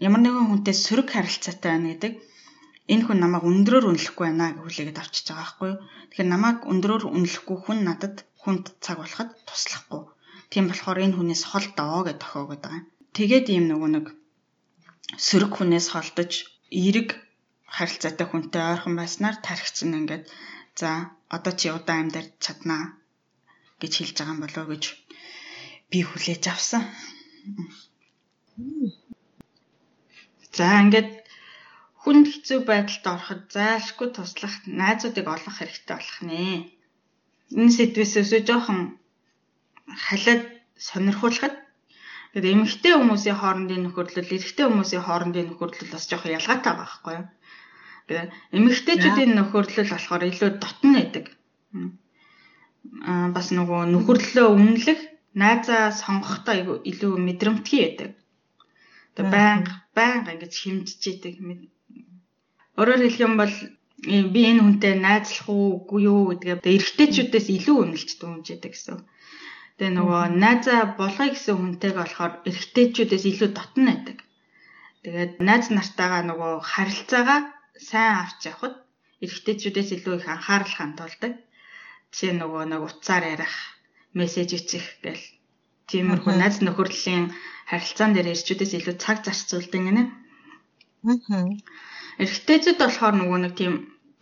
[0.07, 2.13] ямар нэгэн хүнтэй сөрөг харилцаатай байна гэдэг
[2.93, 5.79] энэ хүн намайг өндрөөр үнэлэхгүй байна гэж хүлээгээд авчиж байгаа байхгүй юу.
[6.09, 10.01] Тэгэхээр намайг өндрөөр үнэлэхгүй хүн надад хүнд цаг болоход туслахгүй.
[10.51, 12.83] Тийм болохоор энэ хүнээс хол доо гэж тохиогод байгаа.
[13.15, 14.05] Тэгээд ийм нөгөө нэг
[15.25, 16.31] сөрөг хүнээс холдож
[16.79, 17.09] эерэг
[17.75, 20.23] харилцаатай хүнтэй ойрхон байснаар тархич нь ингээд
[20.79, 20.89] за
[21.35, 22.83] одоо чи удаан амьдарч чаднаа
[23.81, 24.83] гэж хэлж байгаа юм болов уу гэж
[25.89, 26.83] би хүлээж авсан.
[30.55, 31.11] За ингээд
[32.01, 36.71] хүнд хэцүү байдалд ороход зайлшгүй туслах найзуудыг олох хэрэгтэй болох нэ.
[37.59, 38.79] Энэ сэдвээс өсөө жоохон
[40.05, 40.43] халиад
[40.87, 41.55] сонирхуулахад
[42.31, 47.27] тэгээд эмэгтэй хүмүүсийн хоорондын нөхөрлөл, эрэгтэй хүмүүсийн хоорондын нөхөрлөл бас жоохон ялгаатай байхгүй юу?
[48.07, 51.25] Тэгээд эмэгтэйчүүдийн нөхөрлөл болохоор илүү дотн байдаг.
[53.11, 55.01] Аа бас нөгөө нөхөрлөлөө үнэлэх,
[55.41, 58.11] найзаа сонгохдоо илүү мэдрэмтгий байдаг.
[59.15, 61.35] Тэгээ байнга байнга ингэж хэмжиж идэг.
[62.79, 63.55] Өөрөөр хэлэх юм бол
[64.33, 68.97] би энэ хүнтэй найзлах уугүй юу гэдгээ эргэжтэйчүүдээс илүү үнэлж дүнжээдэг гэсэн.
[69.79, 74.17] Тэгээ нөгөө найзаа болгоё гэсэн хүнтэйг болохоор эргэжтэйчүүдээс илүү дотн байдаг.
[75.03, 77.39] Тэгээд найз нартайгаа нөгөө харилцаагаа
[77.87, 78.75] сайн авч явахад
[79.23, 81.33] эргэжтэйчүүдээс илүү их анхаарал хандуулдаг.
[82.11, 83.55] Жишээ нөгөө нэг утсаар ярих,
[84.17, 85.23] мессеж ичэх гэл
[85.89, 87.25] тиймэрхүү найз нөхөрлийн
[87.69, 90.03] харилцаан дээр ирчүүдээс илүү цаг зарцуулдаг гинэ.
[91.09, 91.49] Аа.
[92.21, 93.73] Эрэгтэйчүүд болохоор нөгөө нэг тийм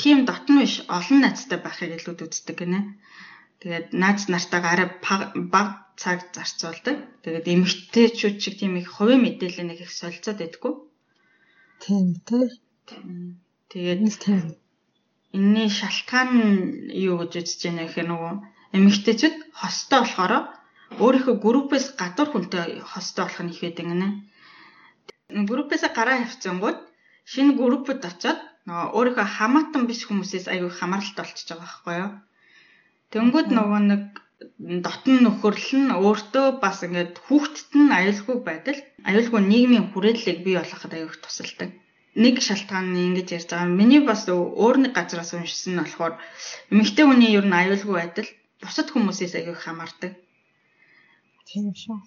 [0.02, 2.80] тийм дотн биш олон найзтай байхыг илүү үздэг гинэ.
[3.62, 4.90] Тэгээд найз нартайгаа арай
[5.54, 5.70] баг
[6.02, 6.98] цаг зарцуулдаг.
[7.24, 10.74] Тэгээд эмэгтэйчүүд шиг тийм их хувийн мэдээлэл нэг их солилцоод байдаггүй.
[11.84, 12.48] Тийм тий.
[13.72, 14.56] Тэгээд тийм.
[15.36, 16.32] Энийний шалтгаан
[16.92, 18.34] юу гэж үзэж байна гэхээр нөгөө
[18.78, 20.34] эмэгтэйчүүд хостой болохоор
[21.02, 24.08] өөрийнхөө группээс гадуур хүнтэй хостой болох нь их байдаг гинэ.
[25.50, 26.80] Группээс гараа явцсангууд
[27.32, 32.12] шинэ группэд очиод нөгөө өөрийнхөө хамаатан биш хүмүүсээс аягүй хамааралтай болчихж байгаа байхгүй юу.
[33.14, 34.04] Тэнгүүд нөгөө нэг
[34.86, 38.80] дотн нөхөрл нь өөртөө бас ингээд хүүхдэд нь аюулгүй байдал
[39.10, 41.70] аюулгүй нийгмийн хүрээллийг бий болгоход аюух тусалдаг.
[42.24, 43.78] Нэг шалтгаан нь ингэж ярьж байгаа.
[43.80, 46.14] Миний бас өөр нэг газраас уншсан нь болохоор
[46.72, 48.30] эмэгтэй хүний ер нь аюулгүй байдал
[48.62, 50.12] бусад хүмүүсээс аяух хамаардаг.
[51.50, 51.98] Тийм шүү.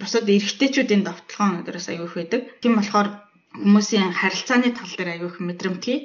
[0.00, 2.40] Бусад эрэгтэйчүүдийн давталгаан өдрөөс аяух байдаг.
[2.62, 3.08] Тийм болохоор
[3.56, 5.98] хүмүүсийн харилцааны тал дээр аяух мэдрэмтгий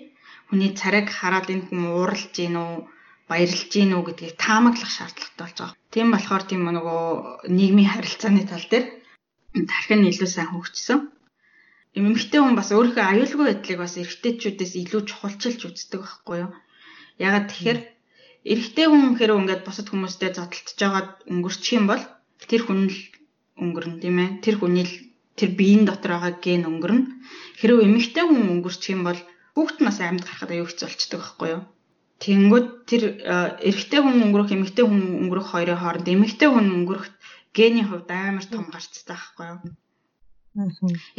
[0.47, 2.73] хүний царайг хараад энэ хүн ууралж гин үү
[3.29, 5.77] баярлж гин үү гэдгийг таамаглах шаардлагатай болж байгаа.
[5.93, 7.01] Тийм болохоор тийм нөгөө
[7.57, 8.86] нийгмийн харилцааны тал дээр
[9.71, 10.99] тархин илүү сайн хөгжсөн.
[11.97, 16.51] Эмэгтэй хүн бас өөрийнхөө аюулгүй байдлыг бас эрэгтэйчүүдээс илүү чухалчилж үздэг байхгүй юу?
[17.21, 17.79] Ягаад тэгэхээр
[18.51, 22.03] эрэгтэй хүн хэрэг ингээд бусад хүмүүстэй зодтолтож байгаад өнгөрчих юм бол
[22.49, 22.99] тэр хүн л
[23.63, 24.29] өнгөрнө тийм ээ.
[24.43, 24.95] Тэр хүний л
[25.37, 27.03] тэр биеийн дотор байгаа ген өнгөрнө.
[27.59, 29.19] Хэрвээ эмэгтэй хүн өнгөрчих юм бол
[29.55, 31.63] хүүхэд нас амьд гарахад аюу хэцүү болчдөг байхгүй юу?
[32.23, 33.03] Тэнгүүд тэр
[33.67, 37.05] эрэгтэй хүн өнгөрөх эмэгтэй хүн өнгөрөх хоёрын хооронд эмэгтэй хүн өнгөрөх
[37.57, 39.59] гений хувьд амар том гарцтай байхгүй юу?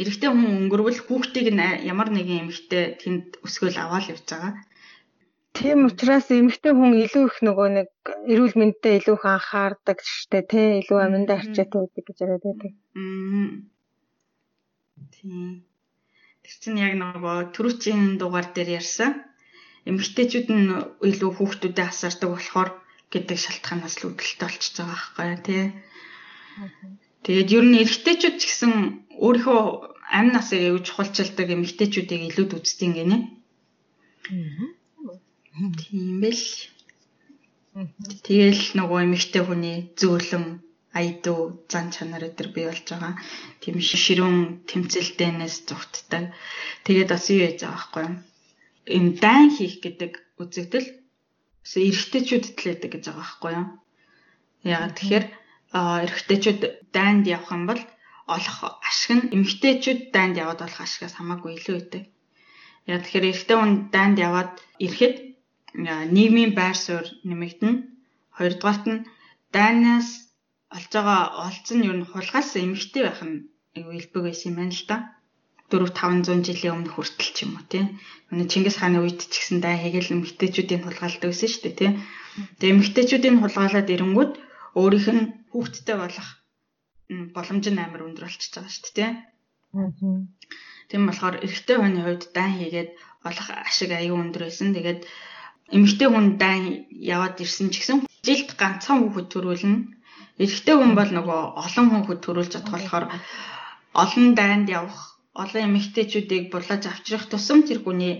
[0.01, 1.47] Эрэгтэй хүн өнгөрвөл хүүхдийг
[1.91, 4.53] ямар нэгэн эмэгтэй тэнд өсгөөл аваад явж байгаа.
[5.55, 7.89] Тийм учраас эмэгтэй хүн илүү их нөгөө нэг
[8.27, 12.71] эрүүл мэндэд илүү их анхаардаг штэ тий илүү аминдаа арчаатай байдаг гэж яриад байдаг.
[12.99, 13.47] Аа.
[15.15, 15.63] Тийм.
[16.43, 19.11] Тэр чинь яг нөгөө түрүүчийн дугаар дээр ярьсан.
[19.87, 20.67] Эмэгтэйчүүд нь
[21.09, 22.69] илүү хүүхдүүдэд асардаг болохоор
[23.13, 25.63] гэдэг шалтгаанаас л үүдэлтэй болчихж байгаа байхгүй тий.
[27.23, 28.73] Тэгээд ер нь эрэгтэйчүүд ч гэсэн
[29.23, 29.61] өөрийнхөө
[30.19, 33.17] амь насыг аюул чухалчилдаг эмэгтэйчүүдийг илүүд үздэг гинэ.
[34.35, 34.83] Аа
[35.55, 36.45] Тийм бэл.
[38.27, 40.45] Тэгэл нөгөө эмэгтэй хүний зөөлөн
[40.95, 43.15] айдуу зан чанар өдр бий болж байгаа.
[43.63, 46.31] Тийм ширүүн тэмцэлтээнээс зүгтдэг.
[46.83, 48.15] Тэгээд бас юу яаж байгаа байхгүй юу?
[48.95, 50.87] Энэ дайн хийх гэдэг үзэгдэл
[51.65, 53.67] эрэгтэйчүүдэд л байдаг гэж байгаа байхгүй юу?
[54.71, 55.25] Яагаад тэгэхээр
[56.03, 56.61] эрэгтэйчүүд
[56.95, 57.81] дайнд явах юм бол
[58.35, 62.03] олох ашиг нь эмэгтэйчүүд дайнд яваад олох ашигаас хамаагүй илүү байдаг.
[62.87, 65.15] Яа тэгэхээр эрэгтэй хүн дайнд яваад ирэхэд
[66.15, 67.83] нийгмийн байр суурь нэмэгдэнэ.
[68.37, 69.05] Хоёрдугаарт нь
[69.55, 70.09] дайнаас
[70.75, 73.37] олж байгаа олц нь ер нь хулгаас эмэгтэй байх нь
[73.75, 74.97] илбэг байсан юм байна л да.
[75.71, 77.97] 4 500 жилийн өмнө хүртэл ч юм уу тийм.
[78.31, 81.93] Өнөө Чингис хааны үед ч гэсэн дай хэгэл эмэгтэйчүүдийн хулгайлт өгсөн шүү дээ тийм.
[82.61, 84.33] Тэгээ эмэгтэйчүүдийн хулгайлаад ирэнгүүт
[84.77, 86.29] өөрийнх нь хүүхдтэй болох
[87.35, 89.13] боломж нь амар өндөр болчихж байгаа шүү дээ тийм.
[90.89, 92.89] Тийм болохоор эрэгтэй хүний хувьд дай хийгээд
[93.25, 94.69] олох ашиг аюу өндөр байсан.
[94.77, 95.01] Тэгээд
[95.73, 99.77] эмэгтэй хүн дан яваад ирсэн ч гэсэн жилд ганцхан хүүхэд төрүүлнэ.
[100.43, 103.05] Эрэгтэй хүн бол нөгөө олон хүүхэд төрүүлж чадах болохоор
[104.03, 108.13] олон дайнд явах, олон эмэгтэйчүүдийг бурлаж авчрах тусам тэр хүний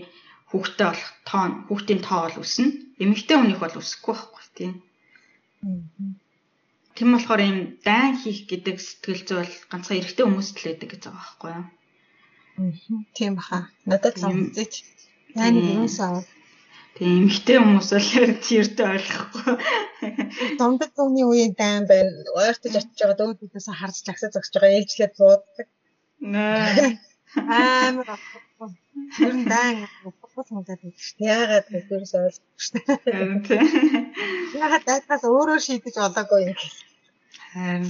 [0.50, 2.68] хүүхдтэй болох тоон, хүүхдийн тоо бол өснө.
[3.02, 4.72] Эмэгтэй хүнийх бол өсөхгүй байхгүй тийм.
[6.96, 11.02] Тийм болохоор ийм дайн хийх гэдэг сэтгэл зүй бол ганцхан эрэгтэй хүмүүст л байдаг гэж
[11.04, 11.66] байгаа байхгүй юу?
[13.12, 13.68] Тийм баха.
[13.84, 14.72] Надад санагдаж
[15.36, 15.60] байна.
[15.84, 16.24] Юусаа
[16.96, 18.08] Тэгээ эмэгтэй хүмүүс бол
[18.40, 19.54] чиртэй ойлгохгүй.
[20.56, 22.24] Домдог зууны үеийн дайм байна.
[22.40, 25.68] Ойртож очиж байгаа дөөдөөс харж загсаа зогсож байгаа ээлжлээд бууддаг.
[26.24, 26.96] Наа.
[27.36, 28.08] Амар
[29.20, 31.28] ер нь дайн бус муудаад байдаг шүү дээ.
[31.36, 32.80] Яагаад тэрс ойлгохгүй шүү
[33.44, 33.60] дээ.
[34.56, 36.80] Яагаад дайгаас өөрөө шийдэж болоогүй юм гэхэл.
[37.52, 37.84] Харин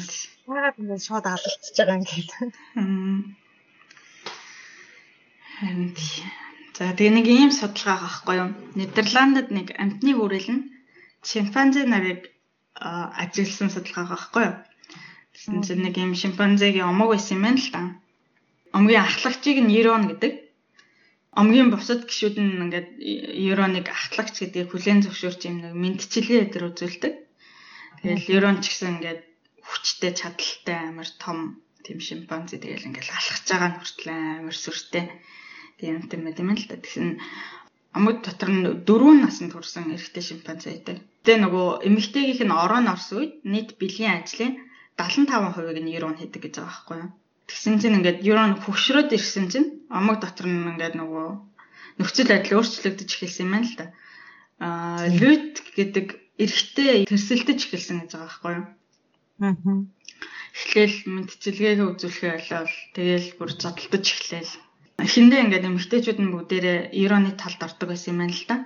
[0.50, 2.26] яагаад ингэ шууд алдчихж байгаа юм гэхэл.
[5.56, 5.94] Харин
[6.76, 8.50] За тэгээ нэг ийм судалгаа авахгүй юу?
[8.76, 10.62] Нидерландд нэг амтны хүрэл нь
[11.24, 12.20] шимпанзе нарыг
[12.76, 14.56] ажилласан судалгаа авахгүй юу?
[15.32, 17.80] Тэгсэн чинь нэг ийм шимпанзегийн омог байсан юм байна л да.
[18.76, 20.32] Омгийн ахлагчийг нь нейрон гэдэг.
[21.40, 22.88] Омгийн бусад гişүүд нь ингээд
[23.40, 27.14] нейроныг ахлагч гэдгийг хүлээн зөвшөөрч юм нэг мэдчилгээ өдр үзүүлдэг.
[28.04, 29.20] Тэгэл нейрон ч гэсэн ингээд
[29.64, 31.38] хүчтэй чадaltaй амар том
[31.84, 34.08] тийм шимпанзе тэгэл ингээд алхаж байгаа нь хүртэл
[34.44, 35.04] амар сүртэй
[35.78, 36.76] тийм юм юм л да.
[36.76, 37.20] Тэгсэн
[37.96, 40.96] амууд дотор нь дөрвөн наснд хүрсэн эрэгтэй шимпанзе байдаг.
[41.24, 44.52] Тэгээ нөгөө эмэгтэйгийнх нь орон орс үед нийт бэлгийн ажлын
[45.00, 47.10] 75%-ыг нь Юрон хийдэг гэж байгаа байхгүй юу?
[47.48, 51.26] Тэгсэн чинь ингээд Юрон хөвшрөөд ирсэн чинь амаг дотор нь ингээд нөгөө
[52.00, 53.86] нөхцөл байдал өөрчлөгдөж эхэлсэн юм байна л да.
[54.66, 56.06] Аа лют гэдэг
[56.42, 58.66] эрэгтэй тэрсэлдэж эхэлсэн гэж байгаа байхгүй юу?
[59.44, 59.56] Аа.
[60.56, 64.52] Эхлээл мэдчилгээгээ үзүүлэхээ болоод тэгээл бүр зодтолдож эхлээл.
[64.96, 68.56] Эхэндээ ингээд эмэгтэйчүүд нь бүгдээрээ Юроны талд ордог байсан юм байна л да.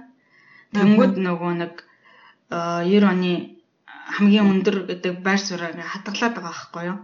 [0.74, 1.74] Тэнгүүд нөгөө нэг
[2.50, 3.32] 90 оны
[4.14, 6.98] хамгийн өндөр гэдэг байр суурийг хадгалаад байгаа байхгүй юу?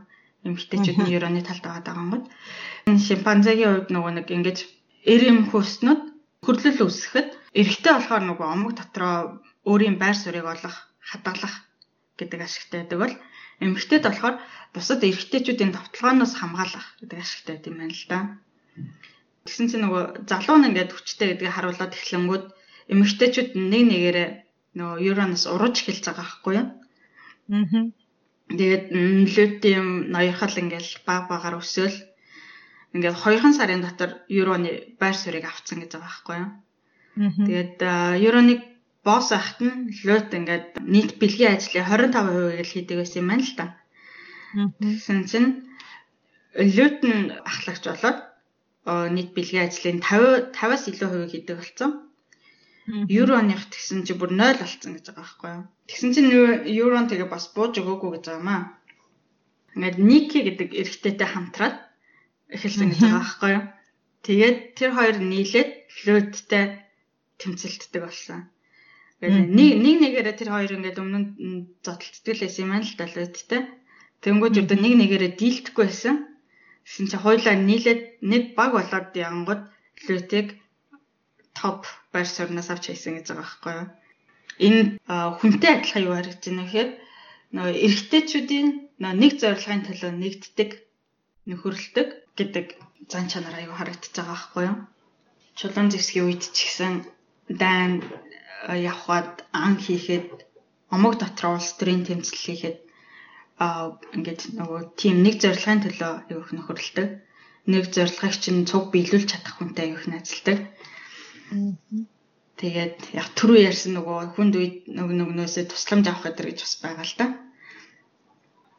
[0.47, 2.23] Эмэгтэйчүүд нь 90 оны талд байгаа.
[2.87, 4.59] Энэ шимпанзегийн хувьд нөгөө нэг ингэж
[5.07, 6.01] эрэм хөөснөд
[6.47, 11.55] хөрлөл үүсгэхэд эрэгтэй болохоор нөгөө омог дотроо өөрийн байр суурийг олох, хадгалах
[12.19, 13.15] гэдэг ашигтай байдаг бол
[13.65, 14.37] эмэгтэйд болохоор
[14.75, 18.19] бусад эрэгтэйчүүдийн товтлогооноос хамгаалах гэдэг ашигтай юм байна л да.
[19.47, 22.45] Тэгсэн чинь нөгөө залуу нь ингээд хүчтэй гэдгийг харуулад эхлэнгүүд
[22.93, 24.29] эмэгтэйчүүд нэг нэгээрээ
[24.79, 26.67] нөгөө юуроноос урууж эхэлж байгаа байхгүй юу?
[27.55, 27.87] Аа.
[28.47, 28.85] Тэгээд
[29.35, 31.97] лютиум ноёрхол ингээл баг багаар өсөөл
[32.95, 36.51] ингээд 2 сарын дотор юроны байр суурийг авцсан гэж байгаа байхгүй юу?
[37.49, 37.77] Тэгээд
[38.29, 38.61] юроныг
[39.07, 43.55] босс ахт нь лют ингээд нийт бэлгийн ажлын 25%-ийг л хийдэг байсан юм байна л
[43.59, 43.67] та.
[44.83, 45.51] Тэгсэн чинь
[46.77, 48.19] лют нь ахлагч болоод
[48.87, 52.07] нийт бэлгийн ажлын 50 50-аас илүү хувийг хийдэг болсон
[52.87, 55.65] евроных тэгсэн чи бүр 0 болцсон гэж байгаа байхгүй юу.
[55.91, 56.31] Тэгсэн чинь
[56.71, 58.63] еврон тэгээ бас бууж өгөөгүй гэж байгаа маа.
[59.75, 61.77] Ингээд Ники гэдэг эрэгтэйтэй хамтраад
[62.55, 63.65] эхэлсэн гэж байгаа байхгүй юу.
[64.23, 66.65] Тэгээд тэр хоёр нийлээд флөйттэй
[67.43, 68.41] тэмцэлддэг болсон.
[69.19, 73.11] Тэгээд нэг нэг нэгээрээ тэр хоёр ингээд өмнө нь зодтолцдог байсан юм байна л да
[73.11, 73.63] флөйттэй.
[74.23, 76.17] Тэнгүүд өрдө нэг нэгээрээ дийлдэхгүй байсан.
[76.87, 79.61] Гэсэн чи хоёулаа нийлээд нэг баг болоод янгод
[80.05, 80.49] флөйтийг
[81.59, 83.89] топ байр суурнаас авч хийсэн гэж байгаа байхгүй юу.
[84.67, 84.83] Энэ
[85.41, 86.91] хүнтэй адилхан юу харагдаж байна гэхээр
[87.57, 88.69] нөгөө эрэгтэйчүүдийн
[89.23, 90.71] нэг зорилгын төлөө нэгддэг
[91.49, 92.67] нөхөрлөдөг гэдэг
[93.13, 94.77] зан чанар аюу харагдаж байгаа байхгүй юу.
[95.59, 96.95] Чулуун зэвсгийн үед ч гэсэн
[97.63, 97.93] дайн
[98.91, 100.29] явхад ан хийхэд
[100.95, 102.77] омог дотор улс төрийн тэмцэл хийхэд
[103.65, 107.09] аа ингээд нөгөө тийм нэг зорилгын төлөө аюу их нөхөрлөдөг.
[107.67, 110.59] Нэг зорилгыг чинь цуг биелүүлж чадах хүнтэй аюу их найзалдаг
[112.57, 117.05] Тэгээд яг түрүү ярьсан нөгөө хүнд үед нөгөө нөгнөөсөө тусламж авах гэдэг гэж бас байгаа
[117.05, 117.27] л да.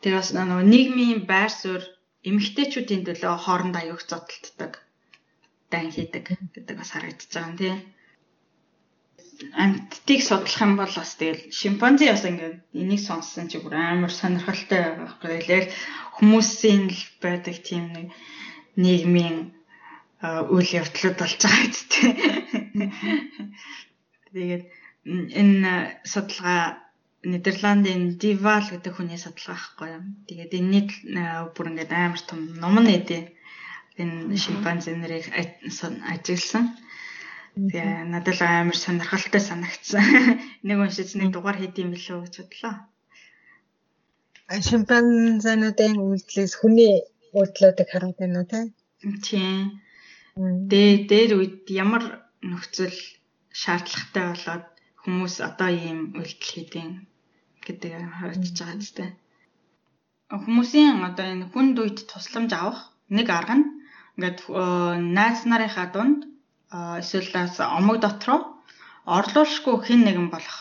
[0.01, 1.85] Тэгээ бас нөгөө нийгмийн байр суурь
[2.25, 4.81] эмэгтэйчүүдийн төлөө хоорондоо аюух зодтолддог
[5.69, 6.25] дан хийдэг
[6.57, 7.75] гэдэг бас харагдаж байгаа юм тий.
[9.61, 14.79] Амьдтыг судлах юм бол бас тэгэл шимпанзе бас ингээд энийг сонссон чи бүр амар сонирхолтой
[14.81, 15.37] байгаа байхгүй.
[15.45, 15.73] Тэгэл
[16.17, 18.09] хүмүүсийн л байдаг тийм нэг
[18.83, 19.37] нийгмийн
[20.53, 22.09] үйл явдлууд болж байгаа үстэй.
[24.33, 24.63] Тэгээд
[25.41, 25.71] энэ
[26.11, 26.61] судалгаа
[27.31, 30.03] Нидерландын Dival гэдэг хүний судалгаа байхгүй юу.
[30.29, 30.85] Тэгээд энэний
[31.55, 33.19] бүр ингээд амар том ном нэдэ
[34.01, 35.25] энэ шимпанзе нарыг
[36.13, 36.65] ажигласан.
[37.57, 40.05] Тэгээ надад л амар сонирхолтой санагдсан.
[40.67, 42.75] Нэг уншиж нэг дугаар хийдэм билүү гэж бодлоо.
[44.69, 46.95] Шимпанзенуудын үйлдэлээс хүний
[47.39, 48.59] үйлдэлүүдийг хараад байна уу те?
[49.25, 49.81] Тийм.
[50.71, 52.03] Дээ дээр үед ямар
[52.49, 52.97] нөхцөл
[53.61, 54.65] шаардлагатай болоод
[55.01, 56.87] хүмүүс одоо ийм үйлдэл хийдэг
[57.65, 59.05] гэдэг харагдаж байгаа зү.
[60.43, 63.67] Хүмүүсийн одоо энэ хүнд үед тусламж авах нэг арга нь
[64.15, 64.39] ингээд
[65.17, 66.19] найз нарынхаа дунд
[67.01, 67.31] эсвэл
[67.77, 68.39] омог дотроо
[69.17, 70.57] орлуулшгүй хэн нэгэн болох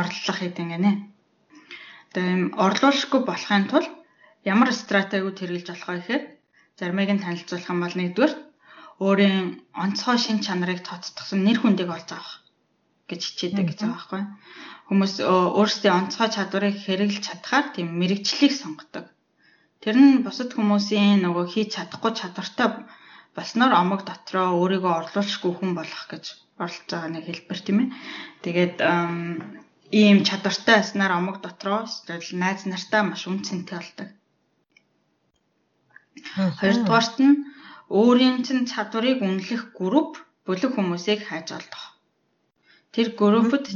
[0.00, 0.92] орлох гэдэг гэнэ.
[2.12, 3.93] Тэгээ юм орлуулшгүй болохын тулд
[4.52, 6.24] ямар стратегиуд хэрэгжилж болох вэ гэхээр
[6.78, 8.34] заримыг нь танилцуулах юм бол нэгдүгээр
[9.04, 9.46] өөрийн
[9.84, 12.44] онцгой шин чанарыг тооцдогсон нэр хүндийг олж авах
[13.10, 14.22] гэж хичээдэг гэж байгаа байхгүй.
[14.88, 15.14] Хүмүүс
[15.58, 19.06] өөрсдийн онцгой чадварыг хэрэглэж чадхаар тийм мэрэгчлийг сонгодог.
[19.82, 22.68] Тэр нь бусад хүмүүсийн нөгөө хийж чадахгүй чадвартай
[23.36, 26.24] болсноор омог дотроо өөрийгөө орлуулшгүй хүн болох гэж
[26.62, 27.88] оролцож байгаа нэг хэлбэр тийм ээ.
[28.44, 28.76] Тэгээд
[30.00, 31.80] ийм чадвартай байснаар омог дотроо
[32.42, 34.08] найз нартай маш үнцэнтэй болдог.
[36.60, 37.34] Хоёрдугаарт нь
[38.00, 40.12] өөрийн чинь чадварыг үнэлэх групп
[40.46, 41.84] бүлэг хүмүүсийг хайж олдох.
[42.94, 43.66] Тэр группд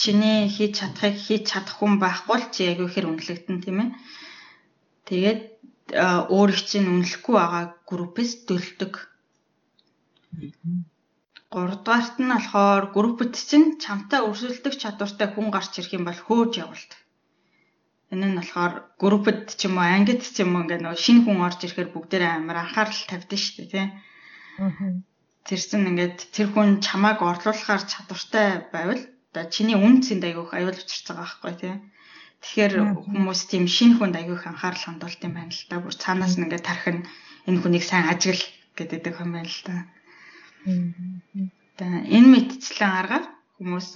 [0.00, 3.90] чиний хийж чадахыг хийж чадах хүн байхгүй л чи яг үхээр үнэлэгдэн тийм ээ.
[5.08, 5.42] Тэгээд
[6.36, 8.94] өөрийг чинь үнэлэхгүй байгаа группээс дөлдөг.
[11.52, 17.00] Гуравдугаарт нь болохоор группт чинь чамтай өрсөлдөх чадвартай хүн гарч ирэх юм бол хөөж явуулдаг.
[18.10, 21.38] Энэ нь болохоор группэд ч юм уу ангид ч юм уу ингээд нөгөө шинэ хүн
[21.46, 23.86] орж ирэхээр бүгдээрээ амар анхаарал тавьдаг шүү дээ тий.
[25.46, 31.06] тэрсэн ингээд тэр хүн чамааг орлуулахар чадвартай байвал одоо чиний үн цэнд аявуух аюул учирч
[31.06, 31.74] байгаа байхгүй тий.
[32.42, 32.74] Тэгэхээр
[33.06, 35.76] хүмүүс тийм шинэ хүнд аявуух анхаарал хандуулт юм байна л да.
[35.78, 36.98] Бүр цаанаас нь ингээд тархин
[37.46, 38.42] энэ хүнийг сайн ажигл
[38.74, 39.76] гэдэг юм байна л да.
[41.78, 43.24] За энэ мэдчлэн аргаар
[43.60, 43.88] хүмүүс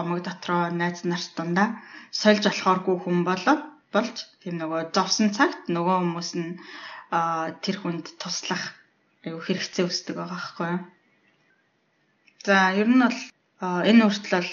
[0.00, 1.78] омог дотроо найз нарт дундаа
[2.10, 3.62] сольж болохооргүй хүн болоод
[3.94, 6.58] болж тийм нөгөө зовсон цагт нөгөө хүмүүс нь
[7.62, 8.74] тэр хүнд туслах
[9.22, 10.82] аюу хэрэгцээ үүсдэг байгаа байхгүй юу.
[12.46, 13.20] За ер нь бол
[13.90, 14.50] энэ үртэл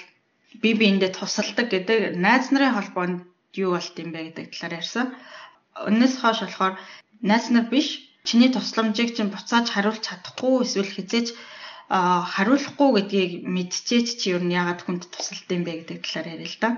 [0.62, 3.18] би биэндээ тусалдаг гэдэг найз нарын холбоонд
[3.58, 5.06] юу болт юм бэ гэдэг талаар ярьсан.
[5.90, 6.74] Өнөөс хойш болохоор
[7.30, 7.90] найз нар биш
[8.28, 11.28] чиний тусламжийг чинь буцааж хариулж чадахгүй эсвэл хизээж
[11.90, 16.58] хариулахгүй гэдгийг мэдчихэж чи ер нь яагаад хүнд тусалд юм бэ гэдэг талаар яриа л
[16.64, 16.70] да.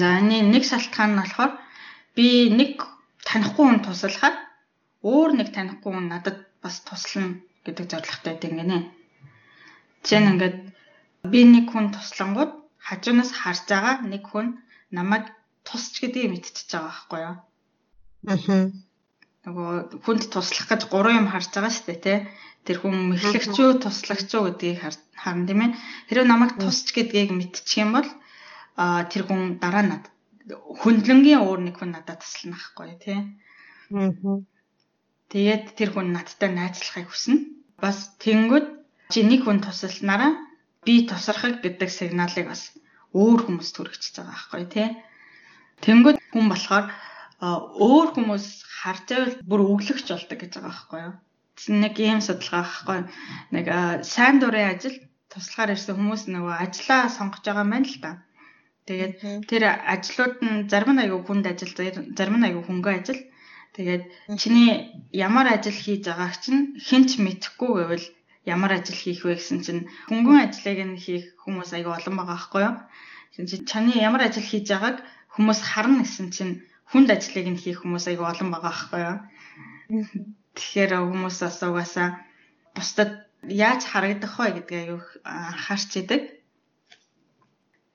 [0.00, 1.52] За нэг шалтгаан нь болохоор
[2.16, 2.26] би
[2.58, 2.72] нэг
[3.28, 4.36] танихгүй хүн туслахад
[5.04, 8.78] өөр нэг танихгүй хүн надад бас туслана гэдэг зорилготой гинэ.
[10.02, 10.58] Жишээ нь ингээд
[11.32, 12.52] би нэг хүн туслангууд
[12.86, 14.46] хажуунаас харж байгаа нэг хүн
[14.96, 15.24] намайг
[15.66, 17.36] тусч гэдгийг мэдчихэж байгаа байхгүй юу?
[18.32, 18.85] Аа.
[19.46, 22.14] Нөгөө хүнд туслах гэж гурван юм харж байгаа шүү дээ, тэ.
[22.66, 24.78] Тэр хүн мэхлэгч үү, туслагч үү гэдгийг
[25.22, 25.70] харна тийм ээ.
[26.10, 28.08] Хэрэв намайг тусч гэдгийг мэдчих юм бол
[28.74, 30.04] а тэр хүн дараа над
[30.82, 33.18] хөндлөнгийн өөр нэг хүн надад туслана байхгүй тий.
[33.94, 34.42] Аа.
[35.30, 37.46] Тэгээд тэр хүн надтай найзлахыг хүснэ.
[37.78, 38.66] Бас тэнгүүд
[39.14, 40.34] чи нэг хүн тусалснараа
[40.86, 42.74] би тусрахыг гэдэг сигналыг бас
[43.14, 44.88] өөр хүмүүст хүргэчихэж байгаа байхгүй тий.
[45.86, 46.86] Тэнгүүд хүн болохоор
[47.40, 48.46] өөр хүмүүс
[48.80, 51.14] харж байвал бүр өглөгч болдог гэж байгаа байхгүй юу.
[51.84, 52.98] Нэг ийм судалгаа байхгүй
[53.52, 53.66] нэг
[54.08, 54.96] сайн дурын ажил
[55.28, 58.10] туслахаар ирсэн хүмүүс нөгөө ажлаа сонгож байгаа юм байна л та.
[58.88, 59.14] Тэгээд
[59.50, 61.72] тэр ажлууд нь зарим нь аягүй хүнд ажил,
[62.16, 63.20] зарим нь аягүй хөнгөө ажил.
[63.76, 64.04] Тэгээд
[64.40, 64.70] чиний
[65.12, 68.06] ямар ажил хийж байгааг чинь хинч мэдэхгүй гэвэл
[68.46, 72.62] ямар ажил хийх вэ гэсэн чинь хөнгөн ажлыг нь хийх хүмүүс аягүй олон байгаа байхгүй
[72.64, 72.76] юу?
[73.34, 75.02] Чинь чаны ямар ажил хийж байгааг
[75.34, 76.54] хүмүүс харна гэсэн чинь
[76.90, 79.18] хүнд ажлыг нь хийх хүмүүс аягүй олон байгаа байхгүй юу?
[80.56, 82.08] Тэгэхээр хүмүүс бас угаасаа
[82.76, 83.10] бусдад
[83.42, 86.22] яаж харагдах вэ гэдгийг аягүй анхаарч идэг.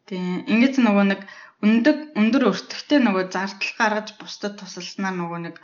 [0.07, 0.43] Тийм.
[0.51, 1.21] Ингээд нөгөө нэг
[1.63, 5.55] өндөг өндөр өртөгтэй нөгөө зардал гаргаж бусдад тусалснаа нөгөө нэг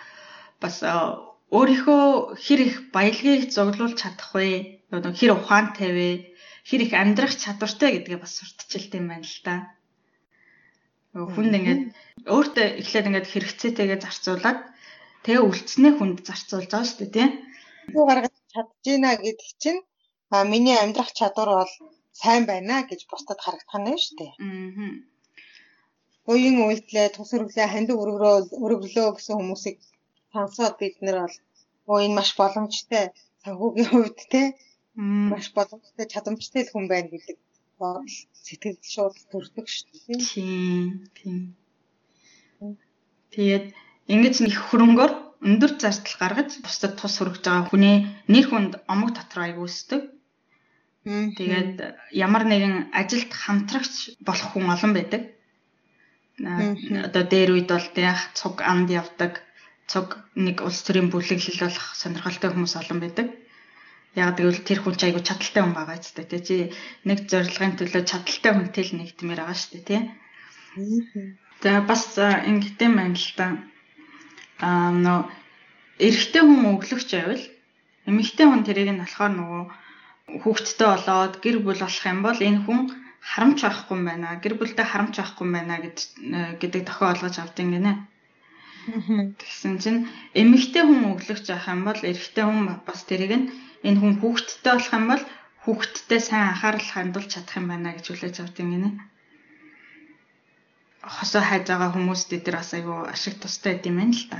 [0.61, 2.03] бас өөрийнхөө
[2.43, 4.83] хэр их баялагийг зоглуулж чадах вэ?
[4.91, 6.09] Нөгөө хэр ухаантай вэ?
[6.67, 9.55] Хэр их амьдрах чадвартай гэдгээ бас сурталчилт юм байна л да.
[11.33, 11.81] Хүнд ингээд
[12.33, 14.59] өөртөө эхлээд ингээд хэрэгцээтэйгээ зарцуулаад
[15.23, 17.31] тэгээ үлдснээ хүнд зарцуулж байгаа шүү дээ, тийм.
[17.97, 19.81] Юу гаргаж чадчихна гэдэг чинь
[20.33, 21.73] а миний амьдрах чадвар бол
[22.21, 24.33] сайн байна гэж бусдад харагдах нь шүү дээ.
[24.43, 24.93] Аа.
[26.31, 29.77] Уян үйлдэлээ тус өргөлөө хандив өргөрөө өргөлөө гэсэн хүмүүсийг
[30.33, 31.35] сонсоод бид нэр бол
[31.91, 33.05] оо энэ маш боломжтой
[33.43, 34.41] санхүүгийн хувьд те
[35.31, 37.37] маш боломжтой чадамжтай хүн байна гэдэг
[37.79, 38.09] бодол
[38.45, 40.19] сэтгэл шууд төрдөг шүү дээ.
[40.29, 41.07] Тийм.
[41.17, 41.39] Тийм.
[43.33, 43.65] Тэгээд
[44.13, 45.13] ингэж нэг хөрөнгөөр
[45.47, 47.97] өндөр зардал гаргаж бусдад тус хүргэж байгаа хүний
[48.31, 50.01] нэр хүнд омог дотор аяг үүсдэг.
[51.07, 51.73] Тэгээд
[52.11, 55.23] ямар нэгэн ажилд хамтрагч болох хүн олон байдаг.
[57.07, 59.39] Одоо дээр үед бол яг цуг амд явдаг,
[59.91, 63.27] цуг нэг улс төрийн бүлэглэл болох сонирхолтой хүмүүс олон байдаг.
[64.17, 66.61] Яг тэгвэл тэр хүн ч айгүй чадaltaй хүн байгаа ч гэдэг тий.
[67.05, 70.01] Нэг зорилгын төлөө чадaltaй хүнтэй л нэгтмээр байгаа шүү дээ тий.
[71.61, 73.45] За бас ингэдэм байна л та.
[74.57, 75.19] Аа нөө
[76.01, 77.45] эрэгтэй хүн өглөгч байвал
[78.09, 79.63] эмэгтэй хүн тэрийг нь болохоор нөгөө
[80.41, 82.79] хүүхэдтэй болоод гэр бүл болох юм бол энэ хүн
[83.21, 84.41] харамч авахгүй юм байна.
[84.43, 85.75] Гэр бүлдээ харамч авахгүй юм байна
[86.61, 87.93] гэдэг тохиол олгож авдیں۔ гинэ.
[89.39, 90.01] Тэгсэн чинь
[90.41, 93.47] эмэгтэй хүн өглөгч авах юм бол эрэгтэй хүн бас тэрийг нь
[93.87, 95.23] энэ хүн хүүхэдтэй болох юм бол
[95.63, 98.89] хүүхэдтэй сайн анхаарал хандуулж чадах юм байна гэж хүлээж авт юм гинэ.
[101.15, 104.39] Хосоо хайж байгаа хүмүүст дээр бас айгүй ашиг тустай гэдэм байна л та.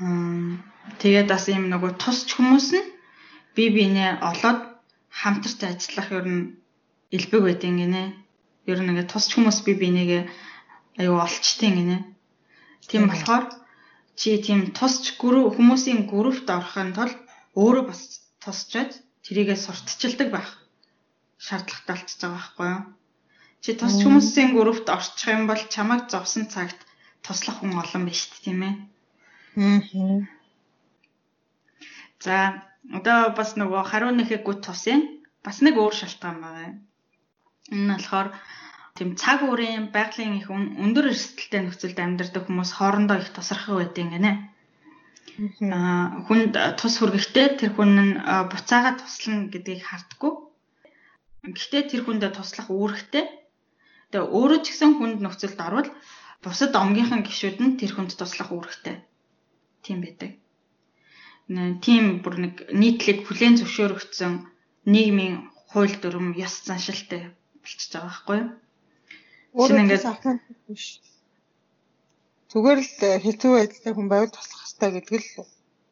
[0.00, 0.56] Аа.
[1.00, 2.88] Тэгээд бас ийм нөгөө тусч хүмүүс нь
[3.56, 4.60] бие биенээ олоод
[5.08, 6.42] хамтарч ажиллах ер нь
[7.16, 8.02] элбэг байдгийн гинэ.
[8.70, 10.22] Ер нь ингээд тусч хүмүүс бие биенээгээ
[11.00, 11.98] айгүй олчтын гинэ.
[12.88, 13.44] Тийм болохоор
[14.20, 17.18] чи тийм тусч гүрүү хүмүүсийн группт орохын тулд
[17.60, 18.00] өөрөө бас
[18.42, 18.92] тусчаад
[19.24, 20.48] тэрийгээ сурталчилдаг байх
[21.46, 22.82] шаардлагатай болчихж байгаа байхгүй юу?
[23.62, 26.80] Чи тусч хүмүүсийн группт орчих юм бол чамайг зовсон цагт
[27.24, 28.74] туслах хүн олон дээ, тийм ээ.
[29.56, 30.36] Аа.
[32.24, 32.36] За
[32.96, 35.00] одоо бас нөгөө хариу нэхэг гүт тусын
[35.44, 36.72] бас нэг өөр шалтгаан байгаа.
[37.72, 38.28] Энэ нь болохоор
[38.96, 44.32] тийм цаг үеийн байгалийн их өндөр эрсдэлтэй нөхцөлд амьдардаг хүмүүс хоорондоо их тусрах байдаг гинэ.
[45.76, 48.14] Аа хүнд тус хүргэхдээ тэр хүн нь
[48.50, 50.32] буцаага туслана гэдгийг хардггүй.
[51.54, 53.24] Гэхдээ тэр хүндээ туслах үүрэгтэй.
[54.10, 55.90] Тэгээ өөрөө ч гэсэн хүнд нөхцөлд орвол
[56.42, 58.96] бусад омгийнхан гишүүд нь тэр хүнд туслах үүрэгтэй.
[59.84, 60.32] Тийм байдаг.
[61.84, 64.32] Тийм бүр нэг нийтлэг хүлээн зөвшөөрөгдсөн
[64.88, 67.30] нийгмийн хууль дүрм ёс заншилтай
[67.62, 68.48] болчихж байгаа байхгүй юу?
[69.56, 70.04] Шинэ ингээд
[70.68, 71.00] биш.
[72.52, 72.92] Зүгээр л
[73.24, 75.48] хэцүү байдлаар хүн байвал туслах хэрэгтэй гэдэг л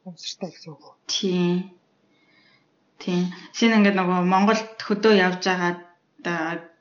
[0.08, 0.84] өмсөртэй гэсэн үг.
[1.08, 1.72] Тийм.
[3.00, 3.32] Тийм.
[3.56, 5.80] Шинэ ингээд нөгөө Монголд хөдөө явж байгаад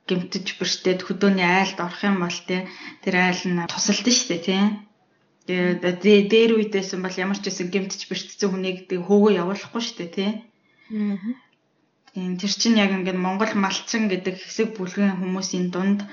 [0.08, 2.68] гимтэж бэрчтэй хөдөөний айлд орох юм бол тий
[3.00, 4.62] тэр айл нь тусалд нь дээ тий.
[5.48, 10.30] Тэгээд дээр үедээсэн бол ямар ч байсан гимтэж бэрчсэн хүнийг хөөгөө явуулахгүй дээ тий.
[12.12, 16.04] Тийм тэр чинь яг ингээд Монгол малчин гэдэг хэсэг бүлгийн хүмүүсийн дунд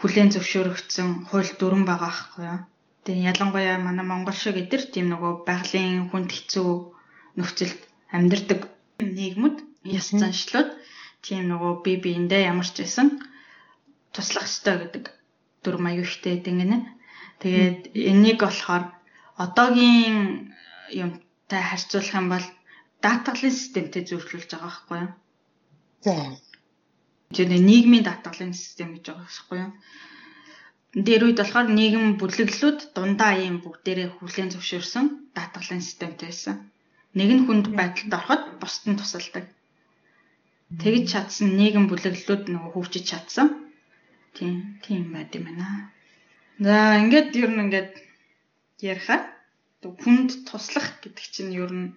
[0.00, 2.60] хүлээн зөвшөөрөгдсөн хууль дүрэн байгаа байхгүй юу.
[3.04, 6.70] Тэгээ ялангуяа манай монгол шиг эдэр тийм нөгөө байгалийн хүнд хэцүү
[7.38, 7.80] нөхцөлд
[8.16, 8.60] амьдардаг
[9.18, 9.56] нийгмүүд
[9.98, 10.70] яс заншлууд
[11.24, 13.08] тийм нөгөө би биэндээ ямар ч байсан
[14.14, 15.04] туслах ёстой гэдэг
[15.62, 16.78] дүр маяг ихтэй ингэнэ.
[17.42, 17.80] Тэгээд
[18.10, 18.84] энийг болохоор
[19.44, 20.50] одоогийн
[21.04, 22.46] юмтай харьцуулах юм бол
[23.04, 25.10] даатгалын системтэй зөвлөлж байгаа байхгүй юу?
[26.06, 26.14] За.
[27.34, 29.72] Жишээ нь нийгмийн даатгалын систем гэж байгаа байхгүй юу?
[31.06, 35.06] Дээр үед болохоор нийгэм бүлэглэлүүд дундаа ийм бүгдээрээ хүлээн зөвшөөрсөн
[35.36, 36.56] даатгалын системтэй байсан.
[37.18, 39.44] Нэг нь хүнд байдалд ороход бусд нь тусалдаг
[40.82, 43.48] тэгж чадсан нийгэм бүлэглэлүүд нөгөө хөгжиж чадсан.
[44.34, 45.68] Тийм, тийм байд юм байна.
[46.58, 47.92] За, ингээд ер нь ингээд
[48.90, 49.22] ярихаар
[49.82, 51.88] хүнд туслах гэдэг чинь ер нь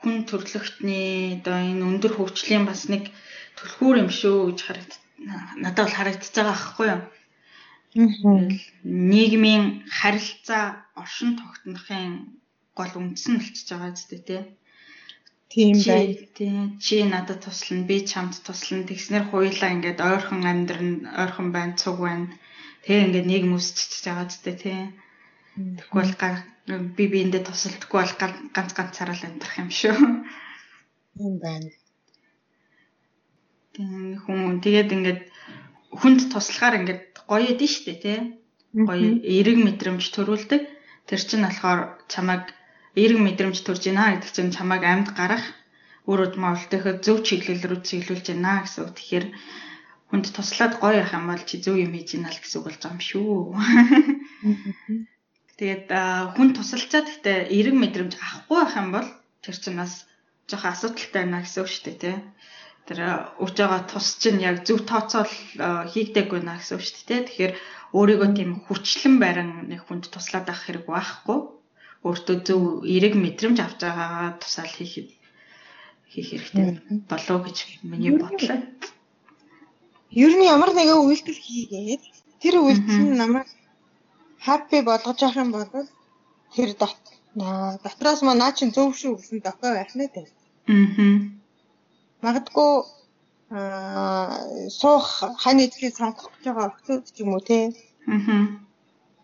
[0.00, 3.04] хүн төрлөختний одоо энэ өндөр хөгжлийн бас нэг
[3.58, 4.92] түлхүүр юм шүү гэж харагд
[5.62, 7.02] надад бол харагдаж байгаа аахгүй юу.
[9.12, 9.64] Нийгмийн
[9.98, 10.64] харилцаа
[11.00, 12.36] оршин тогтнохын
[12.78, 14.38] гол үндэс нь болчихж байгаа зү тэ.
[15.52, 16.04] Тийм бай.
[16.84, 18.88] Чи надад туслана, би чамд туслана.
[18.90, 20.92] Тэгснэр хуйлаа ингээд ойрхон амьдрын,
[21.22, 22.28] ойрхон байна, цуг байна.
[22.84, 24.80] Тэгээ ингээд нийгэм үсчихэж байгаа зү тий.
[25.56, 26.44] Тэгэхгүй бол
[26.96, 28.14] би биэндээ тусалдаггүй бол
[28.52, 29.96] ганц ганцаараа л амьдрах юм шүү.
[31.16, 31.70] Тийм байна.
[33.76, 35.20] Хүн тэгээд ингээд
[36.00, 38.18] хүнд туслахаар ингээд гоё эдэн штэ тий.
[38.72, 40.62] Гоё эерэг мэдрэмж төрүүлдэг.
[41.08, 41.80] Тэр чинь болохоор
[42.12, 42.44] чамайг
[42.96, 45.44] эерэг мэдрэмж төрж байна гэдэг чинь чамайг амьд гарах
[46.08, 48.92] үр удмаа үлдэхэд зөв чиглэл рүү чиглүүлж байна гэсэн үг.
[48.96, 49.26] Тэгэхээр
[50.08, 52.80] хүнд туслаад гоё явах юм бол чи зөв юм хийж ийна л гэсэн үг болж
[52.80, 53.36] байгаа юм шүү.
[55.58, 55.86] Тэгээд
[56.36, 59.08] хүн тусалцаад гэхдээ эерэг мэдрэмж авахгүй байх юм бол
[59.42, 60.06] тэр чинь бас
[60.46, 62.16] жоохон асуудалтай байна гэсэн үг шүү дээ тий.
[62.86, 62.98] Тэр
[63.42, 65.32] өгж байгаа тус чинь яг зөв тооцоол
[65.92, 67.26] хийгдэггүй наа гэсэн үг шүү дээ.
[67.26, 67.52] Тэгэхээр
[67.98, 71.38] өөрийгөө тийм хүчлэн барин нэг хүнд туслаад авах хэрэг байхгүй
[72.06, 75.08] өөртөө зөв эерэг мэдрэмж авч байгаа тусаал хийхэд
[76.12, 76.66] хийх хэрэгтэй
[77.10, 78.58] болов гэж миний бодлоо.
[80.10, 82.02] Ер нь ямар нэгэн үйлдэл хийгээд
[82.42, 83.48] тэр үйлдэл нь намайг
[84.46, 85.66] хаппи болгож авах юм бол
[86.54, 86.70] тэр
[87.82, 90.22] дотроос маа наа чин зөв шүү гэсэн дохой байх нэ тэ.
[90.70, 91.36] Аа.
[92.24, 92.72] Магадгүй
[93.56, 95.06] аа суух
[95.42, 97.58] хань эдгийг сонгох гэж байгаа охтууд ч юм уу те.
[98.06, 98.56] Аа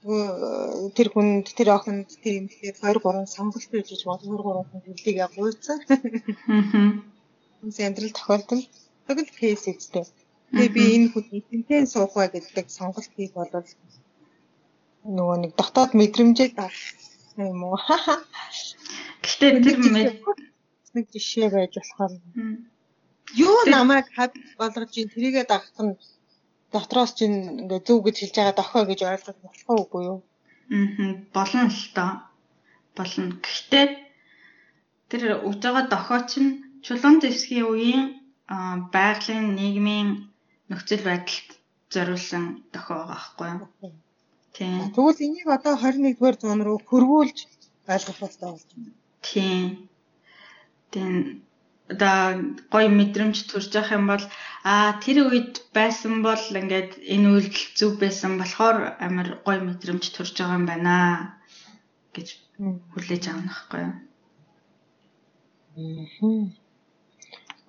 [0.02, 4.82] тэр хүнд тэр охинд тэр юм тэгээд 2 3 сонголт хийж бол 2 3 хүн
[4.82, 5.78] хөлийг гуйцсан.
[5.86, 6.90] Аа.
[7.62, 8.64] Үнс амьдрал тохиолдол
[9.06, 10.04] тэгэл кейс эзтэй.
[10.50, 13.50] Тэгээ би энэ хүн эзэнтэй суух бай гэдэг сонголт хийх бол
[15.16, 16.74] нөгөө нэг дотоод мэдрэмжээ дах
[17.38, 17.78] юм уу.
[19.22, 19.76] Гэхдээ тэр
[20.94, 22.12] нэг жишээ байж болохоор
[23.34, 25.96] юу намайг хад болгож ин тэрийгэ дагах нь
[26.72, 30.20] дотроос чинь ингээ зөв гэж хэлж байгаа дохой гэж ойлгох болохгүй үгүй юу?
[30.76, 32.12] Аа болно л доо.
[32.96, 33.26] Болно.
[33.44, 33.86] Гэхдээ
[35.10, 36.50] тэр өгж байгаа дохой чинь
[36.84, 38.04] чулуун зэвсгийн үеийн
[38.94, 40.08] байгалийн нийгмийн
[40.70, 41.48] нөхцөл байдалд
[41.92, 43.96] зориулсан дохой байгаа байхгүй юу?
[44.56, 44.92] Тийм.
[44.92, 47.38] Тэгвэл энийг одоо 21-р зуун руу хөрвүүлж
[47.92, 48.92] ойлгох хэрэгтэй болж байна.
[49.24, 49.64] Тийм.
[50.92, 51.14] Тийм
[51.90, 52.18] одоо
[52.72, 54.24] гоё мэдрэмж төрж явах юм бол
[54.64, 58.76] а тэр үед байсан бол ингээд энэ үйлдэл зөв байсан болохоор
[59.06, 60.94] амар гоё мэдрэмж төрж байгаа юм байна
[62.14, 62.28] гэж
[62.92, 63.94] хүлээж авах нөхгүй юу.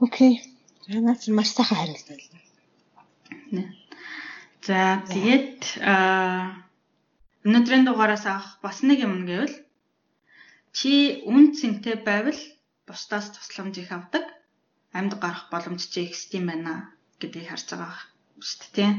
[0.06, 0.34] Окей.
[0.86, 2.42] Танаас маш сайхан хариулт байлаа.
[4.68, 4.80] За
[5.14, 6.64] тэгээд аа
[7.48, 9.56] өнөөдрийн дугаараас авах бас нэг юм гэвэл
[10.78, 12.40] чи үн цэнтэй байвал
[12.94, 14.26] бусдаас тусламж их авдаг
[14.94, 18.00] амьд гарах боломж чи ихс юм байна гэдгийг харж байгаа
[18.38, 18.94] шүү дээ тийм.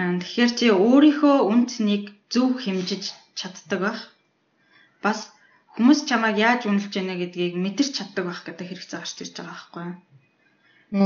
[0.00, 0.16] Аа.
[0.20, 4.00] Тэгэхээр чи өөрийнхөө үн цэнийг зөв хэмжиж чаддаг байх.
[5.04, 5.28] Бас
[5.76, 9.84] хүмүүс чамайг яаж үнэлж байна гэдгийг мэдэрч чаддаг байх гэдэг хэрэг заагч ирж байгаа байхгүй
[9.84, 9.96] юу.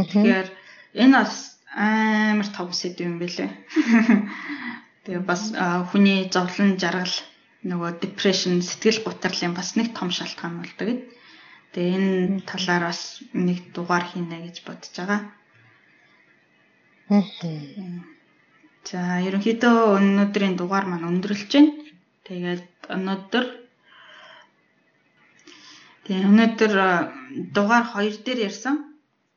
[0.07, 0.48] Тэгэхээр
[1.03, 1.34] энэ бас
[1.74, 3.51] амар том сэдв юм бэлээ.
[5.05, 5.51] Тэгээ бас
[5.90, 7.16] хүний зовлон жаргал
[7.66, 11.01] нөгөө depression сэтгэл гутралын бас нэг том шалтгаан болдог гэд.
[11.73, 15.21] Тэгээ энэ талаар бас нэг дугаар хийнэ гэж бодож байгаа.
[18.91, 21.73] За ерөнхийдөө өнөөдрийн дугаар маань өндөрлж байна.
[22.27, 23.47] Тэгээд өнөөдөр
[26.11, 26.73] Тэгээ өнөөдөр
[27.55, 28.77] дугаар 2 дээр ярьсан.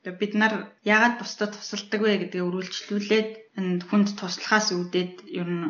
[0.02, 0.54] Тэгээ бид нар
[0.94, 5.70] яагаад бусдад тусалдаг вэ гэдгээ өргөлжлүүлээд энэ хүнд туслахаас үүдээд ер нь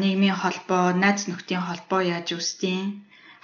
[0.00, 2.80] нийгмийн холбоо, найз нөхдийн холбоо яаж үүсдیں۔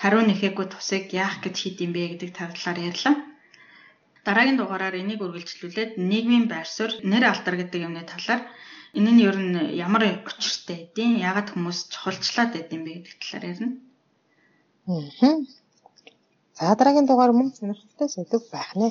[0.01, 3.17] хариу нэхээгүй тусыг яах гэж хийд юм бэ гэдэг тавдлаар ярьлаа.
[4.27, 8.43] Дараагийн дугаараар энийг үргэлжлүүлээд нийгмийн байр суурь, нэр алдар гэдэг юмны талаар
[8.97, 13.45] энэ нь ер нь ямар учиртай эдийн ягаад хүмүүс чухалчлаад байд юм бэ гэдэг талаар
[13.53, 13.71] ярина.
[14.89, 15.35] Аа.
[16.59, 18.89] За дараагийн дугаар мөн сонирхолтой сэдв байх нэ.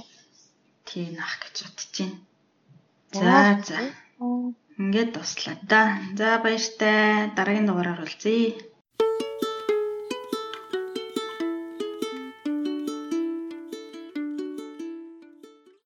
[0.87, 2.17] Тийм ах гэж бодож байна.
[3.19, 3.35] За
[3.67, 3.79] за.
[4.81, 5.81] Ингээд дуслаа да.
[6.19, 7.31] За баяртай.
[7.37, 8.55] Дараагийн дугаараар уулзъя.